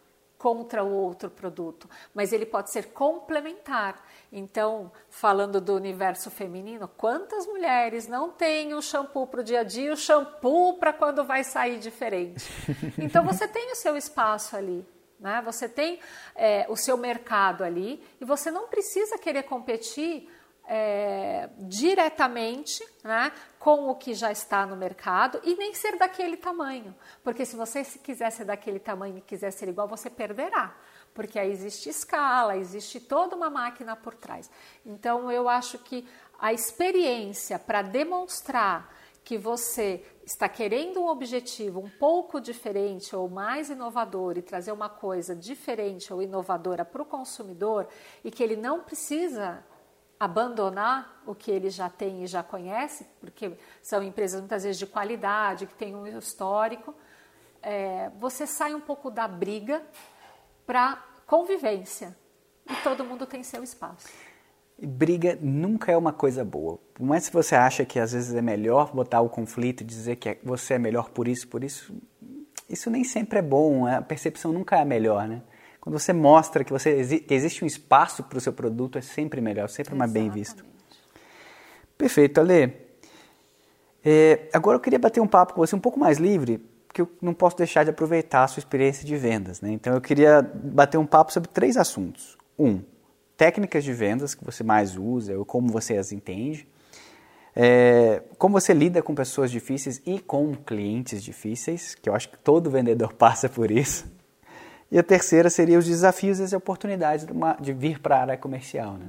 [0.44, 4.06] contra o outro produto, mas ele pode ser complementar.
[4.30, 9.64] Então, falando do universo feminino, quantas mulheres não têm o shampoo para o dia a
[9.64, 12.44] dia, o shampoo para quando vai sair diferente?
[13.00, 14.86] Então, você tem o seu espaço ali.
[15.20, 15.42] Né?
[15.46, 16.00] Você tem
[16.36, 20.30] é, o seu mercado ali e você não precisa querer competir
[20.66, 26.96] é, diretamente né, com o que já está no mercado e nem ser daquele tamanho.
[27.24, 30.76] Porque se você quiser ser daquele tamanho e quiser ser igual, você perderá.
[31.14, 34.50] Porque aí existe escala, existe toda uma máquina por trás.
[34.86, 36.08] Então eu acho que
[36.40, 38.94] a experiência para demonstrar
[39.24, 44.90] que você está querendo um objetivo um pouco diferente ou mais inovador e trazer uma
[44.90, 47.88] coisa diferente ou inovadora para o consumidor
[48.24, 49.64] e que ele não precisa
[50.20, 54.86] abandonar o que ele já tem e já conhece, porque são empresas muitas vezes de
[54.86, 56.96] qualidade, que têm um histórico,
[57.62, 59.82] é, você sai um pouco da briga
[60.66, 62.16] para convivência
[62.70, 64.08] e todo mundo tem seu espaço.
[64.78, 66.78] Briga nunca é uma coisa boa.
[66.94, 70.18] Por mais que você acha que às vezes é melhor botar o conflito e dizer
[70.18, 71.96] que você é melhor por isso, por isso,
[72.68, 73.86] isso nem sempre é bom.
[73.88, 75.42] A percepção nunca é melhor, né?
[75.84, 79.42] Quando você mostra que, você, que existe um espaço para o seu produto, é sempre
[79.42, 80.64] melhor, sempre mais bem visto.
[81.98, 82.74] Perfeito, Ale.
[84.02, 87.12] É, agora eu queria bater um papo com você um pouco mais livre, porque eu
[87.22, 89.60] não posso deixar de aproveitar a sua experiência de vendas.
[89.60, 89.74] Né?
[89.74, 92.38] Então eu queria bater um papo sobre três assuntos.
[92.58, 92.80] Um,
[93.36, 96.66] técnicas de vendas que você mais usa ou como você as entende.
[97.54, 102.38] É, como você lida com pessoas difíceis e com clientes difíceis, que eu acho que
[102.38, 104.23] todo vendedor passa por isso.
[104.94, 108.22] E a terceira seria os desafios e as oportunidades de, uma, de vir para a
[108.22, 108.94] área comercial.
[108.94, 109.08] Né?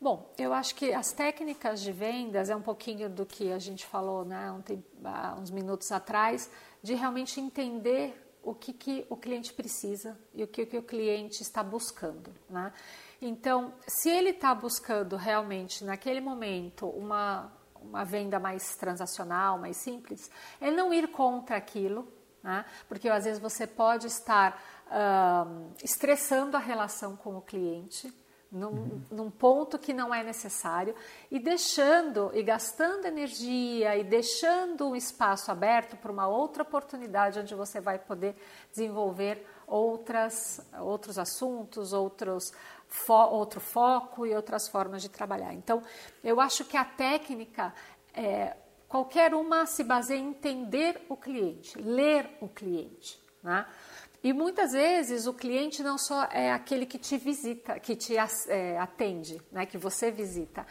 [0.00, 3.84] Bom, eu acho que as técnicas de vendas é um pouquinho do que a gente
[3.84, 6.48] falou né, um tempo, há uns minutos atrás,
[6.80, 11.42] de realmente entender o que, que o cliente precisa e o que, que o cliente
[11.42, 12.32] está buscando.
[12.48, 12.72] Né?
[13.20, 17.52] Então, se ele está buscando realmente naquele momento uma,
[17.82, 22.06] uma venda mais transacional, mais simples, é não ir contra aquilo,
[22.42, 22.64] né?
[22.88, 28.12] Porque às vezes você pode estar uh, estressando a relação com o cliente
[28.52, 29.02] num, uhum.
[29.10, 30.94] num, ponto que não é necessário
[31.30, 37.54] e deixando e gastando energia e deixando um espaço aberto para uma outra oportunidade onde
[37.54, 38.36] você vai poder
[38.70, 42.52] desenvolver outras, outros assuntos, outros
[42.86, 45.54] fo, outro foco e outras formas de trabalhar.
[45.54, 45.82] Então,
[46.22, 47.72] eu acho que a técnica
[48.12, 48.54] é,
[48.92, 53.18] Qualquer uma se baseia em entender o cliente, ler o cliente.
[53.42, 53.66] Né?
[54.22, 58.14] E muitas vezes o cliente não só é aquele que te visita, que te
[58.48, 60.66] é, atende, né, que você visita.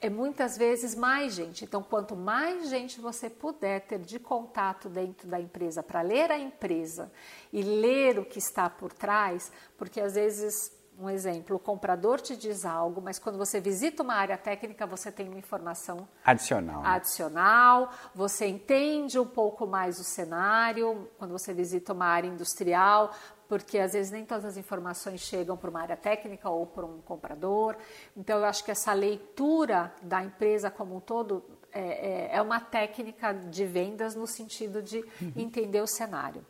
[0.00, 1.64] É muitas vezes mais gente.
[1.64, 6.38] Então, quanto mais gente você puder ter de contato dentro da empresa para ler a
[6.38, 7.10] empresa
[7.52, 12.36] e ler o que está por trás, porque às vezes um exemplo, o comprador te
[12.36, 16.82] diz algo, mas quando você visita uma área técnica, você tem uma informação adicional.
[16.82, 16.88] Né?
[16.88, 23.12] Adicional, você entende um pouco mais o cenário quando você visita uma área industrial,
[23.46, 27.00] porque às vezes nem todas as informações chegam para uma área técnica ou para um
[27.02, 27.76] comprador.
[28.16, 32.58] Então, eu acho que essa leitura da empresa como um todo é, é, é uma
[32.58, 35.32] técnica de vendas no sentido de uhum.
[35.36, 36.44] entender o cenário.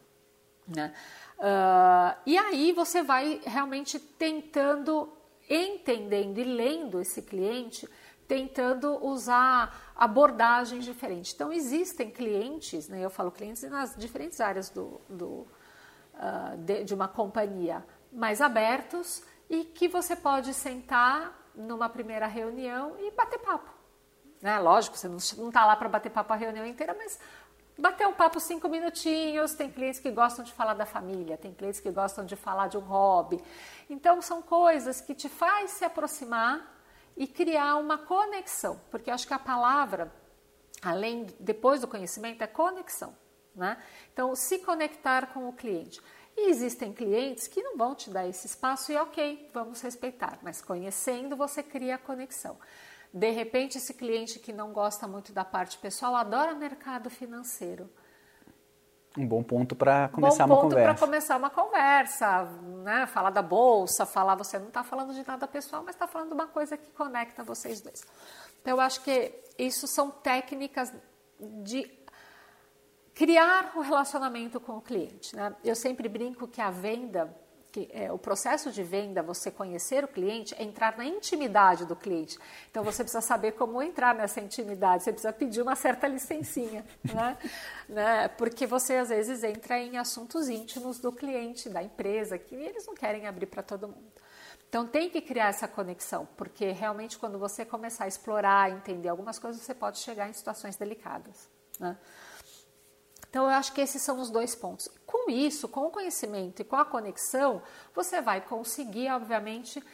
[0.66, 0.92] Né?
[1.38, 5.12] Uh, e aí você vai realmente tentando,
[5.48, 7.88] entendendo e lendo esse cliente,
[8.26, 11.34] tentando usar abordagens diferentes.
[11.34, 15.46] Então, existem clientes, né, eu falo clientes nas diferentes áreas do, do
[16.14, 22.96] uh, de, de, uma companhia, mais abertos e que você pode sentar numa primeira reunião
[22.98, 23.70] e bater papo.
[24.40, 24.58] Né?
[24.58, 27.18] Lógico, você não está lá para bater papo a reunião inteira, mas
[27.78, 29.54] bater um papo cinco minutinhos.
[29.54, 32.76] Tem clientes que gostam de falar da família, tem clientes que gostam de falar de
[32.76, 33.42] um hobby.
[33.88, 36.74] Então, são coisas que te faz se aproximar
[37.16, 40.12] e criar uma conexão, porque eu acho que a palavra,
[40.82, 43.16] além depois do conhecimento, é conexão.
[43.54, 43.82] Né?
[44.12, 46.00] Então, se conectar com o cliente.
[46.36, 50.60] E existem clientes que não vão te dar esse espaço e ok, vamos respeitar, mas
[50.60, 52.58] conhecendo você cria a conexão.
[53.16, 57.88] De repente, esse cliente que não gosta muito da parte pessoal adora mercado financeiro.
[59.16, 60.84] Um bom ponto para começar bom uma conversa.
[60.84, 62.44] para começar uma conversa,
[62.84, 63.06] né?
[63.06, 66.34] Falar da bolsa, falar você não está falando de nada pessoal, mas está falando de
[66.34, 68.04] uma coisa que conecta vocês dois.
[68.60, 70.92] Então eu acho que isso são técnicas
[71.40, 71.90] de
[73.14, 75.34] criar o um relacionamento com o cliente.
[75.34, 75.56] Né?
[75.64, 77.34] Eu sempre brinco que a venda
[77.76, 81.94] que é, o processo de venda, você conhecer o cliente, é entrar na intimidade do
[81.94, 82.38] cliente.
[82.70, 87.36] Então você precisa saber como entrar nessa intimidade, você precisa pedir uma certa licencinha, né?
[87.86, 88.28] né?
[88.28, 92.94] Porque você às vezes entra em assuntos íntimos do cliente, da empresa, que eles não
[92.94, 94.12] querem abrir para todo mundo.
[94.66, 99.38] Então tem que criar essa conexão, porque realmente quando você começar a explorar, entender algumas
[99.38, 101.46] coisas, você pode chegar em situações delicadas.
[101.78, 101.94] Né?
[103.36, 104.88] Então, eu acho que esses são os dois pontos.
[105.04, 107.62] Com isso, com o conhecimento e com a conexão,
[107.94, 109.84] você vai conseguir, obviamente,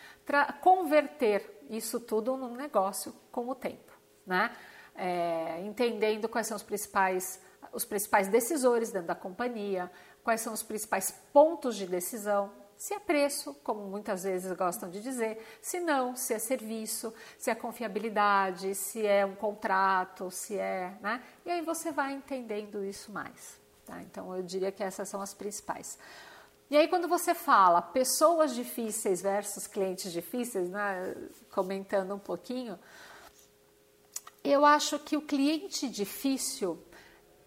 [0.60, 3.92] converter isso tudo num negócio com o tempo,
[4.24, 4.56] né?
[4.94, 7.40] É, entendendo quais são os principais,
[7.72, 9.90] os principais decisores dentro da companhia,
[10.22, 12.52] quais são os principais pontos de decisão,
[12.82, 17.48] se é preço, como muitas vezes gostam de dizer, se não, se é serviço, se
[17.48, 20.92] é confiabilidade, se é um contrato, se é.
[21.00, 21.22] Né?
[21.46, 23.56] E aí você vai entendendo isso mais.
[23.86, 24.02] Tá?
[24.02, 25.96] Então eu diria que essas são as principais.
[26.68, 31.14] E aí, quando você fala pessoas difíceis versus clientes difíceis, né,
[31.52, 32.76] comentando um pouquinho,
[34.42, 36.82] eu acho que o cliente difícil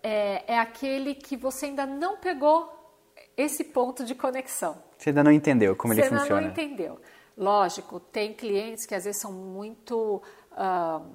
[0.02, 2.74] é, é aquele que você ainda não pegou
[3.36, 4.82] esse ponto de conexão.
[5.06, 6.26] Você ainda não entendeu como Você ele funciona.
[6.26, 7.00] Você ainda não entendeu.
[7.38, 10.20] Lógico, tem clientes que às vezes são muito
[10.52, 11.06] uh,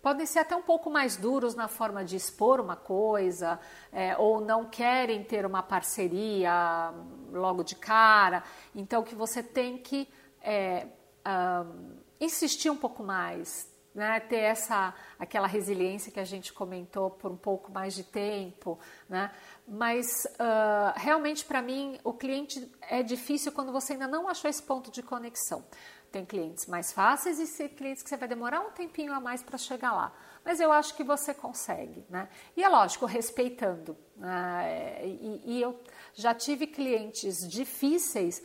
[0.00, 3.58] podem ser até um pouco mais duros na forma de expor uma coisa,
[3.92, 6.92] é, ou não querem ter uma parceria
[7.32, 8.44] logo de cara.
[8.72, 10.06] Então, que você tem que
[10.40, 10.86] é,
[11.26, 17.30] um, insistir um pouco mais, né, ter essa aquela resiliência que a gente comentou por
[17.30, 18.78] um pouco mais de tempo,
[19.08, 19.30] né?
[19.66, 24.62] Mas uh, realmente para mim o cliente é difícil quando você ainda não achou esse
[24.62, 25.64] ponto de conexão.
[26.10, 29.58] Tem clientes mais fáceis e clientes que você vai demorar um tempinho a mais para
[29.58, 30.12] chegar lá.
[30.44, 32.28] Mas eu acho que você consegue, né?
[32.56, 33.96] E é lógico, respeitando.
[34.16, 35.00] Né?
[35.04, 35.76] E, e eu
[36.12, 38.40] já tive clientes difíceis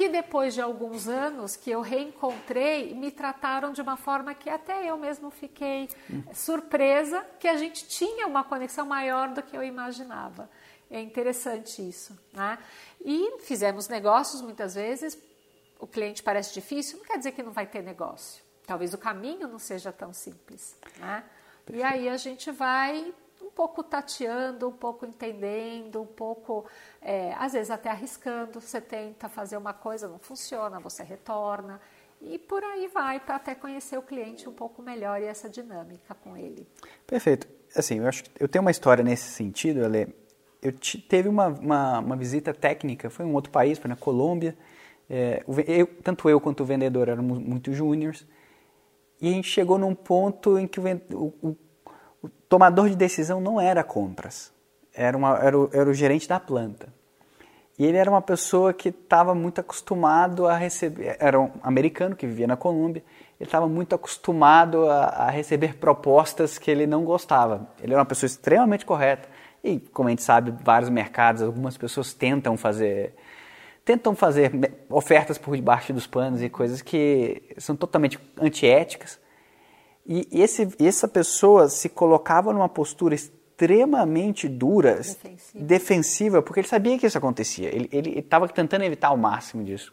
[0.00, 4.88] que depois de alguns anos que eu reencontrei, me trataram de uma forma que até
[4.88, 6.22] eu mesmo fiquei hum.
[6.32, 10.48] surpresa que a gente tinha uma conexão maior do que eu imaginava.
[10.90, 12.58] É interessante isso, né?
[13.04, 15.18] E fizemos negócios muitas vezes.
[15.78, 18.42] O cliente parece difícil, não quer dizer que não vai ter negócio.
[18.66, 21.22] Talvez o caminho não seja tão simples, né?
[21.70, 26.64] E aí a gente vai um pouco tateando, um pouco entendendo, um pouco,
[27.00, 28.60] é, às vezes até arriscando.
[28.60, 31.80] Você tenta fazer uma coisa, não funciona, você retorna.
[32.20, 36.14] E por aí vai para até conhecer o cliente um pouco melhor e essa dinâmica
[36.14, 36.66] com ele.
[37.06, 37.48] Perfeito.
[37.74, 40.14] Assim, eu acho eu tenho uma história nesse sentido, Ale.
[40.60, 40.74] Eu
[41.08, 44.54] teve uma, uma, uma, visita técnica, foi em um outro país, foi na Colômbia.
[45.08, 48.26] É, eu, tanto eu quanto o vendedor éramos muito júniores.
[49.20, 51.56] E a gente chegou num ponto em que o, o,
[52.22, 54.52] o tomador de decisão não era compras,
[54.94, 56.88] era, uma, era, o, era o gerente da planta.
[57.78, 62.26] E ele era uma pessoa que estava muito acostumado a receber, era um americano que
[62.26, 63.02] vivia na Colômbia,
[63.40, 67.70] ele estava muito acostumado a, a, receber propostas que ele não gostava.
[67.82, 69.26] Ele era uma pessoa extremamente correta.
[69.64, 73.14] E, como a gente sabe, vários mercados, algumas pessoas tentam fazer
[73.82, 74.52] tentam fazer
[74.90, 79.18] ofertas por debaixo dos panos e coisas que são totalmente antiéticas.
[80.06, 85.64] E esse, essa pessoa se colocava numa postura extremamente dura, defensiva.
[85.64, 87.68] defensiva, porque ele sabia que isso acontecia.
[87.74, 89.92] Ele estava tentando evitar ao máximo disso.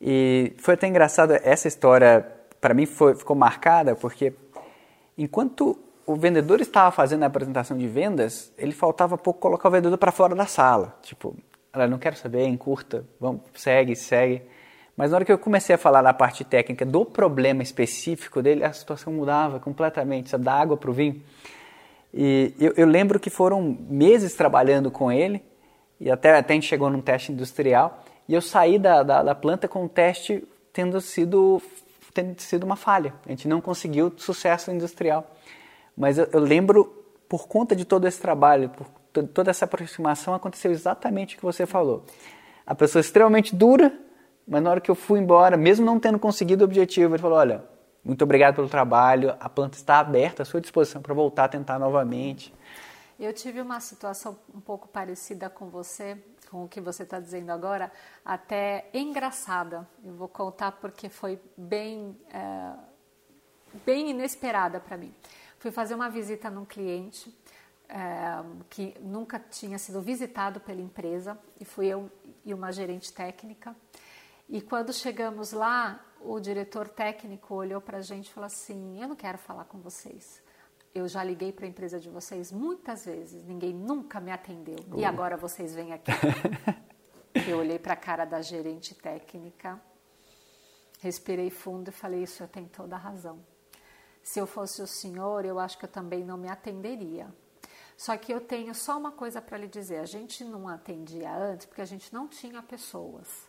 [0.00, 2.26] E foi até engraçado, essa história,
[2.60, 4.32] para mim, foi, ficou marcada, porque
[5.18, 9.98] enquanto o vendedor estava fazendo a apresentação de vendas, ele faltava pouco colocar o vendedor
[9.98, 10.96] para fora da sala.
[11.02, 11.36] Tipo,
[11.88, 14.42] não quero saber, encurta, vamos, segue, segue.
[15.00, 18.62] Mas na hora que eu comecei a falar da parte técnica do problema específico dele,
[18.62, 21.22] a situação mudava completamente, sabe, da água para o vinho.
[22.12, 25.42] E eu, eu, lembro que foram meses trabalhando com ele,
[25.98, 29.34] e até, até a gente chegou num teste industrial, e eu saí da, da, da
[29.34, 31.62] planta com o teste tendo sido,
[32.12, 33.14] tendo sido uma falha.
[33.24, 35.34] A gente não conseguiu sucesso industrial.
[35.96, 36.84] Mas eu, eu lembro,
[37.26, 38.86] por conta de todo esse trabalho, por
[39.28, 42.04] toda essa aproximação, aconteceu exatamente o que você falou.
[42.66, 43.90] A pessoa extremamente dura,
[44.46, 47.38] mas na hora que eu fui embora, mesmo não tendo conseguido o objetivo, ele falou:
[47.38, 47.64] Olha,
[48.04, 51.78] muito obrigado pelo trabalho, a planta está aberta à sua disposição para voltar a tentar
[51.78, 52.52] novamente.
[53.18, 56.16] Eu tive uma situação um pouco parecida com você,
[56.50, 57.92] com o que você está dizendo agora,
[58.24, 59.86] até engraçada.
[60.02, 62.72] Eu vou contar porque foi bem, é,
[63.84, 65.14] bem inesperada para mim.
[65.58, 67.30] Fui fazer uma visita num cliente
[67.86, 72.10] é, que nunca tinha sido visitado pela empresa, e fui eu
[72.44, 73.76] e uma gerente técnica.
[74.52, 79.06] E quando chegamos lá, o diretor técnico olhou para a gente e falou assim: Eu
[79.06, 80.42] não quero falar com vocês.
[80.92, 84.74] Eu já liguei para a empresa de vocês muitas vezes, ninguém nunca me atendeu.
[84.90, 84.98] Oh.
[84.98, 86.10] E agora vocês vêm aqui.
[87.48, 89.80] eu olhei para a cara da gerente técnica,
[90.98, 93.38] respirei fundo e falei: Isso eu tenho toda a razão.
[94.20, 97.32] Se eu fosse o senhor, eu acho que eu também não me atenderia.
[97.96, 101.66] Só que eu tenho só uma coisa para lhe dizer: a gente não atendia antes
[101.66, 103.48] porque a gente não tinha pessoas.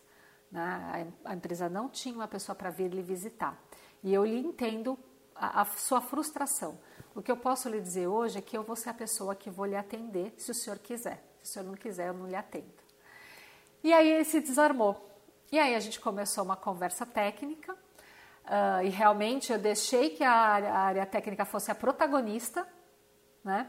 [0.52, 1.10] Né?
[1.24, 3.58] A empresa não tinha uma pessoa para vir lhe visitar.
[4.02, 4.98] E eu lhe entendo
[5.34, 6.78] a, a, sua frustração.
[7.14, 9.50] O que eu posso lhe dizer hoje é que eu vou ser a pessoa que
[9.50, 11.24] vou lhe atender se o senhor quiser.
[11.42, 12.70] Se o senhor não quiser, eu não lhe atendo.
[13.82, 15.08] E aí ele se desarmou.
[15.50, 17.72] E aí a gente começou uma conversa técnica.
[18.44, 22.66] Uh, e realmente eu deixei que a área, a área técnica fosse a protagonista,
[23.44, 23.68] né?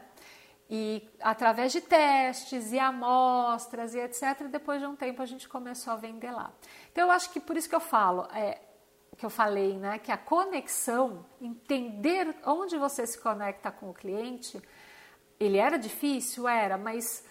[0.68, 5.92] E através de testes e amostras e etc., depois de um tempo a gente começou
[5.92, 6.52] a vender lá.
[6.90, 8.60] Então eu acho que por isso que eu falo, é,
[9.16, 14.60] que eu falei, né, que a conexão, entender onde você se conecta com o cliente,
[15.38, 17.24] ele era difícil, era, mas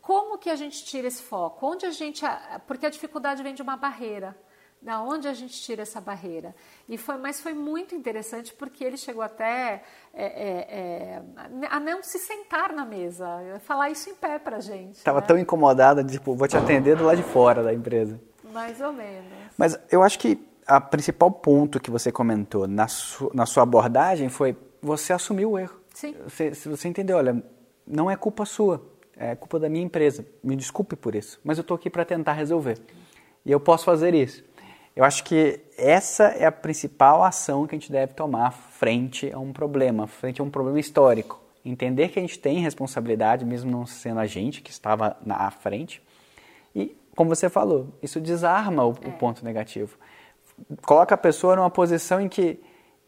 [0.00, 1.66] como que a gente tira esse foco?
[1.66, 2.24] Onde a gente,
[2.66, 4.36] porque a dificuldade vem de uma barreira.
[4.80, 6.54] Da onde a gente tira essa barreira?
[6.88, 9.82] E foi, mas foi muito interessante porque ele chegou até
[10.14, 11.22] é, é, é,
[11.68, 13.26] a não se sentar na mesa,
[13.64, 14.98] falar isso em pé para gente.
[14.98, 15.26] Estava né?
[15.26, 18.20] tão incomodada, tipo, vou te atender do lado de fora da empresa.
[18.52, 19.32] Mais ou menos.
[19.56, 24.28] Mas eu acho que a principal ponto que você comentou na, su, na sua abordagem
[24.28, 25.80] foi você assumiu o erro.
[25.92, 26.14] Sim.
[26.24, 27.42] Você, se você entendeu, olha,
[27.84, 28.80] não é culpa sua,
[29.16, 30.24] é culpa da minha empresa.
[30.42, 32.78] Me desculpe por isso, mas eu estou aqui para tentar resolver.
[33.44, 34.44] E eu posso fazer isso.
[34.98, 39.38] Eu acho que essa é a principal ação que a gente deve tomar frente a
[39.38, 41.40] um problema, frente a um problema histórico.
[41.64, 46.02] Entender que a gente tem responsabilidade, mesmo não sendo a gente que estava na frente.
[46.74, 49.06] E, como você falou, isso desarma o, é.
[49.06, 49.96] o ponto negativo.
[50.84, 52.58] Coloca a pessoa numa posição em que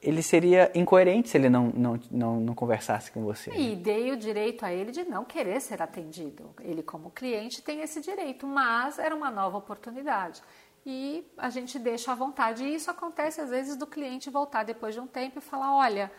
[0.01, 3.51] ele seria incoerente se ele não, não, não, não, conversasse com você.
[3.51, 6.55] E dei o direito a ele de não querer ser atendido.
[6.61, 10.41] Ele, como cliente, tem esse direito, mas era uma nova oportunidade.
[10.85, 12.65] E a gente deixa à vontade.
[12.65, 16.11] E isso acontece, às vezes, do cliente voltar depois de um tempo e falar: olha,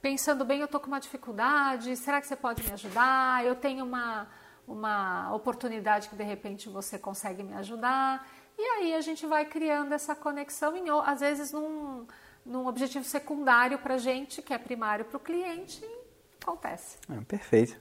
[0.00, 3.44] pensando bem, eu estou com uma dificuldade, será que você pode me ajudar?
[3.44, 4.28] Eu tenho uma,
[4.66, 8.26] uma oportunidade que, de repente, você consegue me ajudar.
[8.56, 12.06] E aí a gente vai criando essa conexão, em, às vezes, num
[12.48, 15.84] num objetivo secundário para a gente, que é primário para o cliente,
[16.42, 16.96] acontece.
[17.10, 17.76] É, perfeito.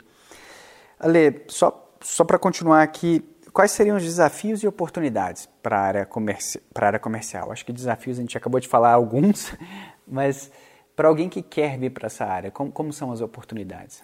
[0.99, 3.23] Ale, só, só para continuar aqui,
[3.57, 7.51] quais seriam os desafios e oportunidades para a área, comerci área comercial?
[7.51, 9.51] Acho que desafios a gente acabou de falar alguns,
[10.07, 10.51] mas
[10.95, 14.03] para alguém que quer vir para essa área, como, como são as oportunidades?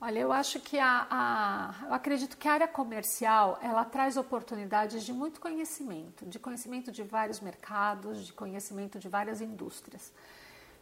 [0.00, 5.04] Olha, eu acho que a, a, eu acredito que a área comercial ela traz oportunidades
[5.04, 10.12] de muito conhecimento, de conhecimento de vários mercados, de conhecimento de várias indústrias.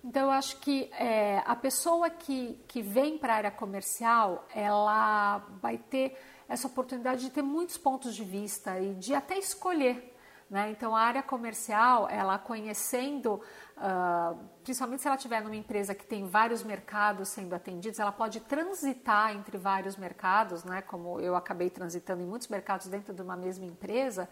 [0.05, 5.39] Então, eu acho que é, a pessoa que, que vem para a área comercial, ela
[5.63, 6.15] vai ter
[6.49, 10.15] essa oportunidade de ter muitos pontos de vista e de até escolher
[10.55, 10.71] né?
[10.71, 13.41] Então, a área comercial, ela conhecendo,
[13.77, 18.41] uh, principalmente se ela estiver numa empresa que tem vários mercados sendo atendidos, ela pode
[18.41, 20.83] transitar entre vários mercados, né?
[20.83, 24.29] como eu acabei transitando em muitos mercados dentro de uma mesma empresa,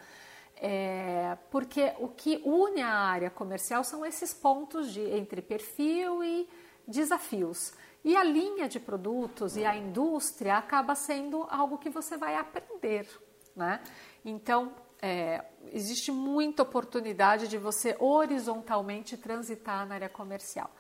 [0.56, 6.48] é, porque o que une a área comercial são esses pontos de, entre perfil e
[6.86, 7.72] desafios.
[8.05, 13.09] E a linha de produtos e a indústria acaba sendo algo que você vai aprender.
[13.55, 13.80] Né?
[14.24, 20.70] Então, é, existe muita oportunidade de você horizontalmente transitar na área comercial.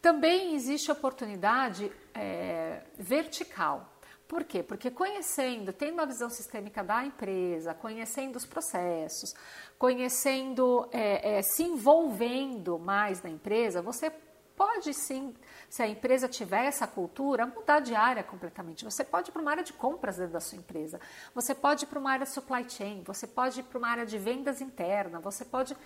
[0.00, 3.90] Também existe oportunidade é, vertical.
[4.28, 4.62] Por quê?
[4.62, 9.34] Porque conhecendo, tendo uma visão sistêmica da empresa, conhecendo os processos,
[9.78, 14.12] conhecendo, é, é, se envolvendo mais na empresa, você
[14.56, 15.34] pode sim
[15.68, 18.84] se a empresa tiver essa cultura, mudar de área completamente.
[18.84, 21.00] Você pode ir para uma área de compras dentro da sua empresa,
[21.34, 24.18] você pode ir para uma área supply chain, você pode ir para uma área de
[24.18, 25.76] vendas interna, você pode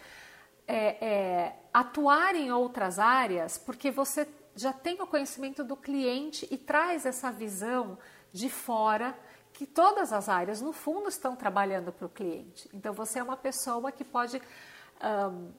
[0.66, 6.58] é, é, atuar em outras áreas porque você já tem o conhecimento do cliente e
[6.58, 7.96] traz essa visão
[8.32, 9.16] de fora
[9.52, 12.68] que todas as áreas, no fundo, estão trabalhando para o cliente.
[12.72, 14.40] Então, você é uma pessoa que pode
[15.02, 15.50] um,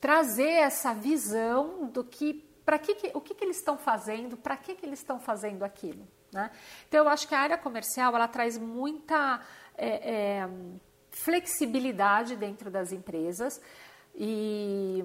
[0.00, 4.56] trazer essa visão do que para que, que, o que, que eles estão fazendo, para
[4.56, 6.06] que, que eles estão fazendo aquilo.
[6.32, 6.50] Né?
[6.88, 9.40] Então, eu acho que a área comercial ela traz muita
[9.76, 10.48] é, é,
[11.10, 13.60] flexibilidade dentro das empresas
[14.14, 15.04] e,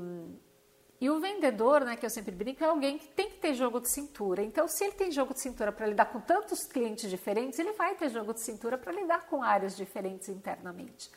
[0.99, 3.79] e o vendedor, né, que eu sempre brinco, é alguém que tem que ter jogo
[3.79, 4.41] de cintura.
[4.41, 7.95] Então, se ele tem jogo de cintura para lidar com tantos clientes diferentes, ele vai
[7.95, 11.09] ter jogo de cintura para lidar com áreas diferentes internamente.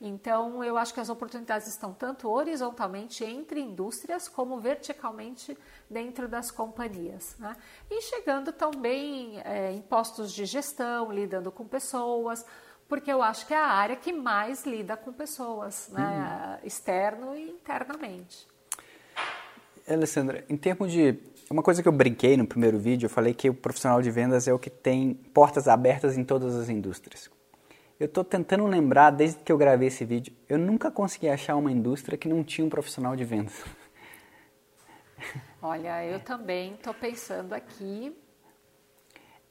[0.00, 5.56] Então, eu acho que as oportunidades estão tanto horizontalmente entre indústrias como verticalmente
[5.88, 7.36] dentro das companhias.
[7.38, 7.54] Né?
[7.90, 12.44] E chegando também é, em postos de gestão, lidando com pessoas,
[12.88, 16.58] porque eu acho que é a área que mais lida com pessoas, né?
[16.62, 16.66] Uhum.
[16.66, 18.46] externo e internamente.
[19.88, 21.18] Alessandra, em termos de.
[21.50, 24.48] Uma coisa que eu brinquei no primeiro vídeo, eu falei que o profissional de vendas
[24.48, 27.30] é o que tem portas abertas em todas as indústrias.
[27.98, 31.70] Eu estou tentando lembrar, desde que eu gravei esse vídeo, eu nunca consegui achar uma
[31.70, 33.54] indústria que não tinha um profissional de vendas.
[35.62, 38.14] Olha, eu também estou pensando aqui.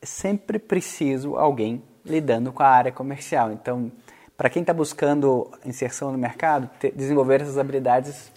[0.01, 3.51] Sempre preciso alguém lidando com a área comercial.
[3.51, 3.89] Então,
[4.35, 8.29] para quem está buscando inserção no mercado, ter, desenvolver essas habilidades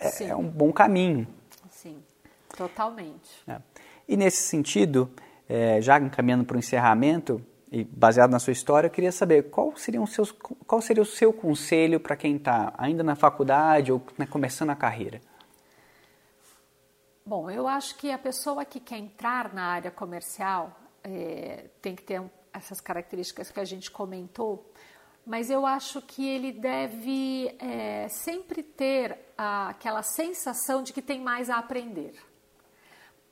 [0.00, 1.28] é, é, um bom caminho.
[1.70, 2.02] Sim,
[2.56, 3.42] totalmente.
[3.46, 3.58] É.
[4.08, 5.10] E nesse sentido,
[5.46, 9.76] é, já encaminhando para o encerramento, e baseado na sua história, eu queria saber qual
[9.76, 10.24] seria o seu,
[10.64, 14.76] qual seria o seu conselho para quem está ainda na faculdade ou né, começando a
[14.76, 15.20] carreira?
[17.26, 22.04] Bom, eu acho que a pessoa que quer entrar na área comercial é, tem que
[22.04, 22.22] ter
[22.52, 24.70] essas características que a gente comentou,
[25.26, 31.20] mas eu acho que ele deve é, sempre ter a, aquela sensação de que tem
[31.20, 32.14] mais a aprender.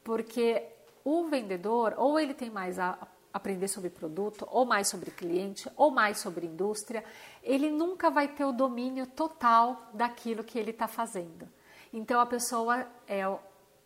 [0.03, 0.65] Porque
[1.05, 2.99] o vendedor, ou ele tem mais a
[3.33, 7.05] aprender sobre produto, ou mais sobre cliente, ou mais sobre indústria,
[7.43, 11.49] ele nunca vai ter o domínio total daquilo que ele está fazendo.
[11.93, 13.23] Então a pessoa é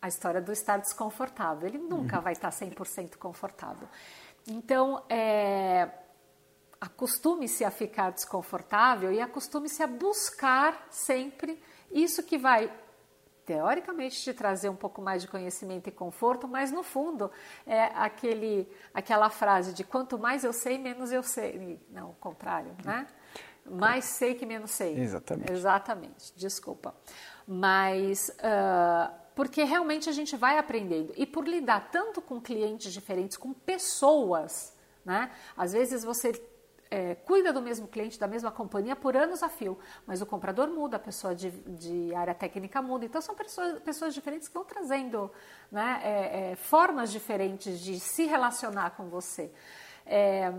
[0.01, 2.23] a história do estar desconfortável, ele nunca uhum.
[2.23, 3.87] vai estar 100% confortável.
[4.47, 5.89] Então, é,
[6.79, 12.71] acostume-se a ficar desconfortável e acostume-se a buscar sempre isso que vai
[13.47, 17.31] teoricamente te trazer um pouco mais de conhecimento e conforto, mas no fundo
[17.65, 21.79] é aquele, aquela frase de quanto mais eu sei, menos eu sei.
[21.89, 23.07] Não, o contrário, né?
[23.65, 24.99] Mais sei que menos sei.
[24.99, 25.51] Exatamente.
[25.51, 26.93] Exatamente, desculpa.
[27.47, 31.13] Mas uh, porque realmente a gente vai aprendendo.
[31.15, 34.75] E por lidar tanto com clientes diferentes, com pessoas,
[35.05, 35.31] né?
[35.55, 36.33] Às vezes você
[36.89, 40.69] é, cuida do mesmo cliente, da mesma companhia por anos a fio, mas o comprador
[40.69, 43.05] muda, a pessoa de, de área técnica muda.
[43.05, 45.31] Então, são pessoas, pessoas diferentes que vão trazendo
[45.71, 49.51] né, é, é, formas diferentes de se relacionar com você.
[50.05, 50.51] É,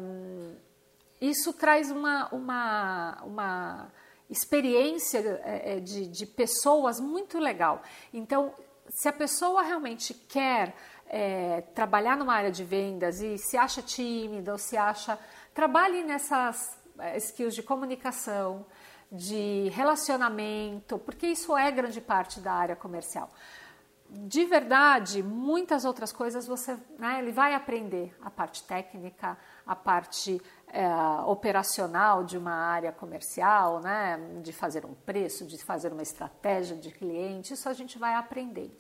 [1.20, 3.93] isso traz uma, uma, uma
[4.31, 7.83] experiência é, é, de, de pessoas muito legal.
[8.12, 8.55] Então,
[8.89, 10.74] se a pessoa realmente quer
[11.09, 15.18] é, trabalhar numa área de vendas e se acha tímida ou se acha
[15.59, 18.65] Trabalhe nessas eh, skills de comunicação,
[19.11, 23.29] de relacionamento, porque isso é grande parte da área comercial.
[24.09, 29.37] De verdade, muitas outras coisas você, né, ele vai aprender a parte técnica,
[29.67, 30.89] a parte é,
[31.27, 36.93] operacional de uma área comercial, né, de fazer um preço, de fazer uma estratégia de
[36.93, 38.79] cliente, isso a gente vai aprendendo.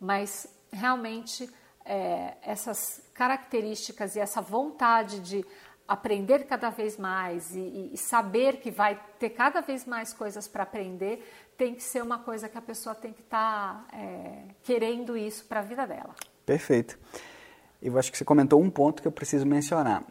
[0.00, 1.52] Mas realmente
[1.84, 5.44] é, essas características e essa vontade de
[5.86, 10.62] aprender cada vez mais e, e, saber que vai ter cada vez mais coisas para
[10.62, 11.22] aprender,
[11.58, 15.44] tem que ser uma coisa que a pessoa tem que estar tá, é, querendo isso
[15.44, 16.14] para a vida dela.
[16.46, 16.98] Perfeito.
[17.82, 20.04] Eu acho que você comentou um ponto que eu preciso mencionar.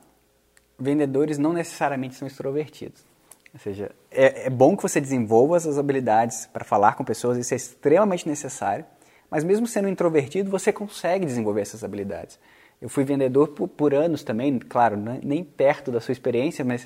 [0.78, 3.04] Vendedores não necessariamente são extrovertidos.
[3.52, 7.54] Ou seja, é, é bom que você desenvolva essas habilidades para falar com pessoas, isso
[7.54, 8.86] é extremamente necessário,
[9.30, 12.40] mas mesmo sendo introvertido, você consegue desenvolver essas habilidades.
[12.84, 16.86] Eu fui vendedor por, por anos também, claro, né, nem perto da sua experiência, mas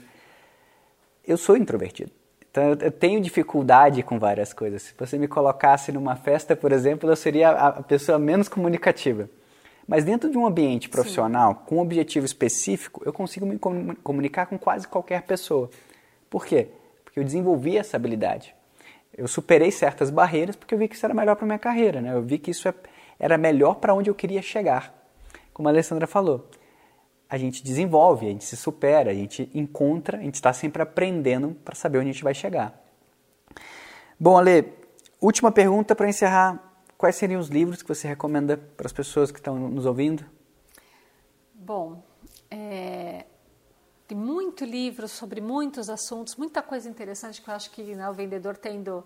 [1.26, 2.12] eu sou introvertido.
[2.52, 4.84] Então eu tenho dificuldade com várias coisas.
[4.84, 9.28] Se você me colocasse numa festa, por exemplo, eu seria a pessoa menos comunicativa.
[9.88, 11.60] Mas dentro de um ambiente profissional, Sim.
[11.66, 15.68] com um objetivo específico, eu consigo me comunicar com quase qualquer pessoa.
[16.30, 16.68] Por quê?
[17.04, 18.54] Porque eu desenvolvi essa habilidade.
[19.18, 22.14] Eu superei certas barreiras porque eu vi que isso era melhor para minha carreira, né?
[22.14, 22.74] Eu vi que isso é,
[23.20, 24.96] era melhor para onde eu queria chegar
[25.58, 26.48] como a Alessandra falou,
[27.28, 31.56] a gente desenvolve, a gente se supera, a gente encontra, a gente está sempre aprendendo
[31.66, 32.80] para saber onde a gente vai chegar.
[34.20, 34.72] Bom, Ale,
[35.20, 36.64] última pergunta para encerrar.
[36.96, 40.24] Quais seriam os livros que você recomenda para as pessoas que estão nos ouvindo?
[41.56, 42.04] Bom,
[42.52, 43.26] é,
[44.08, 48.14] tem muito livro sobre muitos assuntos, muita coisa interessante que eu acho que né, o
[48.14, 49.04] vendedor tendo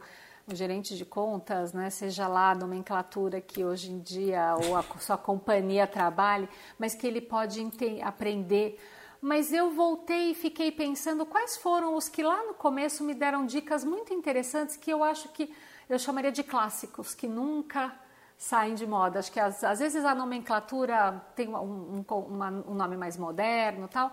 [0.47, 4.83] o gerente de contas, né, seja lá a nomenclatura que hoje em dia ou a
[4.99, 7.61] sua companhia trabalhe, mas que ele pode
[8.01, 8.79] aprender.
[9.21, 13.45] Mas eu voltei e fiquei pensando quais foram os que lá no começo me deram
[13.45, 15.53] dicas muito interessantes que eu acho que
[15.87, 17.93] eu chamaria de clássicos, que nunca
[18.35, 19.19] saem de moda.
[19.19, 23.87] Acho que às, às vezes a nomenclatura tem um, um, uma, um nome mais moderno
[23.87, 24.11] tal,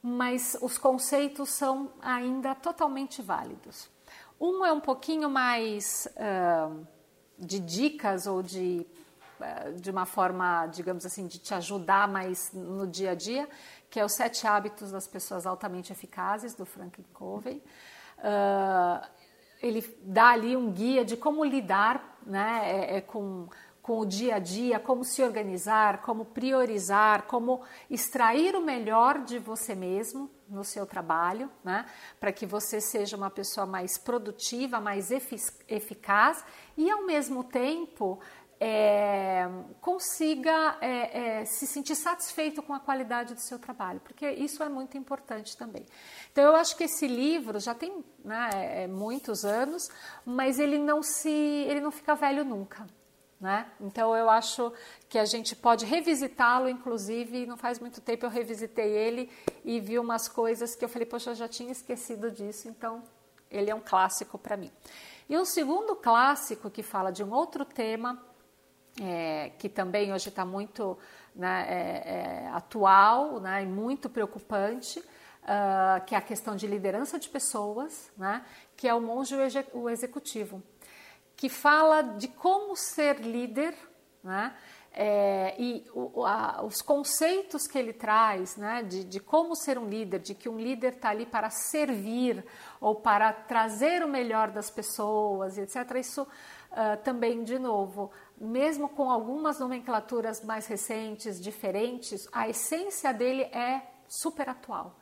[0.00, 3.95] mas os conceitos são ainda totalmente válidos.
[4.40, 6.86] Um é um pouquinho mais uh,
[7.38, 8.86] de dicas ou de,
[9.40, 13.48] uh, de uma forma, digamos assim, de te ajudar mais no dia a dia,
[13.88, 17.62] que é os Sete Hábitos das Pessoas Altamente Eficazes, do Franklin Covey.
[18.18, 19.06] Uh,
[19.62, 23.48] ele dá ali um guia de como lidar né, é, é com
[23.86, 29.38] com o dia a dia, como se organizar, como priorizar, como extrair o melhor de
[29.38, 31.86] você mesmo no seu trabalho, né?
[32.18, 35.12] para que você seja uma pessoa mais produtiva, mais
[35.68, 36.44] eficaz
[36.76, 38.18] e ao mesmo tempo
[38.58, 39.48] é,
[39.80, 44.68] consiga é, é, se sentir satisfeito com a qualidade do seu trabalho, porque isso é
[44.68, 45.86] muito importante também.
[46.32, 49.88] Então eu acho que esse livro já tem né, é, muitos anos,
[50.24, 52.84] mas ele não se, ele não fica velho nunca.
[53.38, 53.70] Né?
[53.78, 54.72] Então eu acho
[55.10, 59.30] que a gente pode revisitá-lo, inclusive, não faz muito tempo eu revisitei ele
[59.62, 63.02] e vi umas coisas que eu falei, poxa, eu já tinha esquecido disso, então
[63.50, 64.70] ele é um clássico para mim.
[65.28, 68.22] E um segundo clássico que fala de um outro tema,
[69.02, 70.96] é, que também hoje está muito
[71.34, 77.18] né, é, é, atual né, e muito preocupante, uh, que é a questão de liderança
[77.18, 78.42] de pessoas, né,
[78.76, 79.34] que é o monge
[79.74, 80.62] o executivo
[81.36, 83.74] que fala de como ser líder,
[84.24, 84.56] né?
[84.98, 89.86] É, e o, a, os conceitos que ele traz, né, de, de, como ser um
[89.86, 92.42] líder, de que um líder está ali para servir
[92.80, 95.96] ou para trazer o melhor das pessoas, etc.
[95.96, 103.42] Isso uh, também, de novo, mesmo com algumas nomenclaturas mais recentes, diferentes, a essência dele
[103.42, 104.96] é super atual.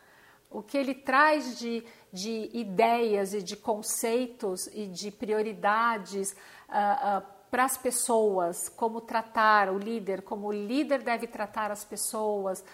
[0.54, 6.32] O que ele traz de, de ideias e de conceitos e de prioridades
[6.68, 11.84] uh, uh, para as pessoas, como tratar o líder, como o líder deve tratar as
[11.84, 12.64] pessoas,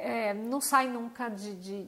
[0.00, 1.86] é, não sai nunca de, de,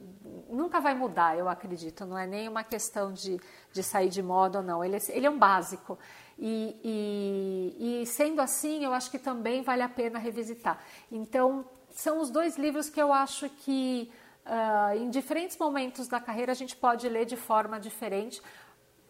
[0.49, 2.05] nunca vai mudar, eu acredito.
[2.05, 3.39] Não é nem uma questão de,
[3.71, 4.83] de sair de moda ou não.
[4.83, 5.97] Ele, é, ele é um básico.
[6.37, 10.79] E, e, e sendo assim, eu acho que também vale a pena revisitar.
[11.11, 11.65] Então,
[11.95, 14.11] são os dois livros que eu acho que
[14.45, 18.41] uh, em diferentes momentos da carreira a gente pode ler de forma diferente,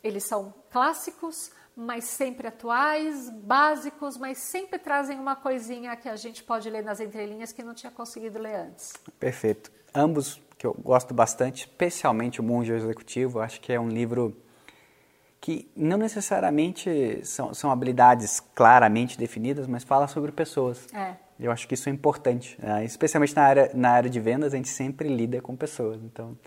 [0.04, 6.44] eles são clássicos, mas sempre atuais, básicos, mas sempre trazem uma coisinha que a gente
[6.44, 8.94] pode ler nas entrelinhas que não tinha conseguido ler antes.
[9.20, 9.72] Perfeito.
[9.94, 14.38] Ambos que eu gosto bastante, especialmente o Monge Executivo, acho que é um livro
[15.42, 20.88] que não necessariamente são, são habilidades claramente definidas, mas fala sobre pessoas.
[20.94, 21.25] É.
[21.40, 22.86] Eu acho que isso é importante, né?
[22.86, 26.02] especialmente na área, na área de vendas, a gente sempre lida com pessoas.
[26.02, 26.38] Então,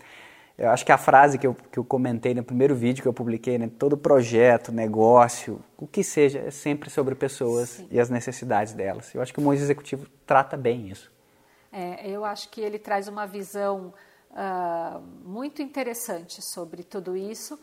[0.57, 3.13] eu acho que a frase que eu, que eu comentei no primeiro vídeo que eu
[3.13, 7.87] publiquei, né, todo projeto, negócio, o que seja, é sempre sobre pessoas Sim.
[7.89, 9.15] e as necessidades delas.
[9.15, 11.09] Eu acho que o Monge Executivo trata bem isso.
[11.71, 13.93] É, eu acho que ele traz uma visão
[14.31, 17.59] uh, muito interessante sobre tudo isso,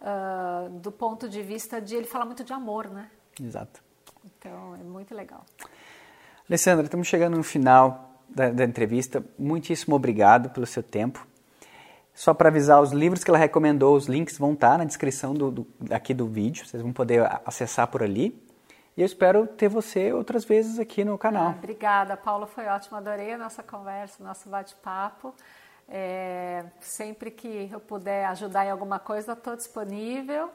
[0.00, 3.10] uh, do ponto de vista de ele falar muito de amor, né?
[3.38, 3.82] Exato.
[4.24, 5.44] Então, é muito legal.
[6.48, 9.22] Alessandra, estamos chegando no final da, da entrevista.
[9.38, 11.26] Muitíssimo obrigado pelo seu tempo.
[12.14, 15.50] Só para avisar, os livros que ela recomendou, os links vão estar na descrição do,
[15.50, 18.42] do, aqui do vídeo, vocês vão poder acessar por ali.
[18.96, 21.48] E eu espero ter você outras vezes aqui no canal.
[21.48, 25.34] Ah, obrigada, Paula, foi ótimo, adorei a nossa conversa, nosso bate-papo.
[25.86, 30.50] É, sempre que eu puder ajudar em alguma coisa, estou disponível.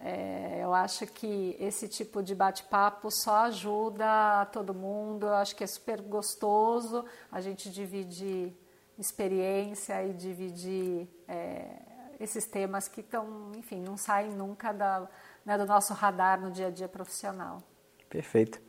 [0.00, 5.26] É, eu acho que esse tipo de bate-papo só ajuda todo mundo.
[5.26, 8.54] Eu acho que é super gostoso a gente dividir
[8.98, 11.66] experiência e dividir é,
[12.20, 15.08] esses temas que estão, enfim, não saem nunca da,
[15.44, 17.62] né, do nosso radar no dia a dia profissional.
[18.08, 18.60] Perfeito.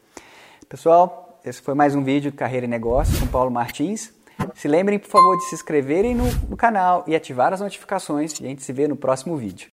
[0.67, 4.13] Pessoal, esse foi mais um vídeo Carreira e Negócios com Paulo Martins.
[4.53, 8.45] Se lembrem, por favor, de se inscreverem no, no canal e ativar as notificações e
[8.45, 9.69] a gente se vê no próximo vídeo.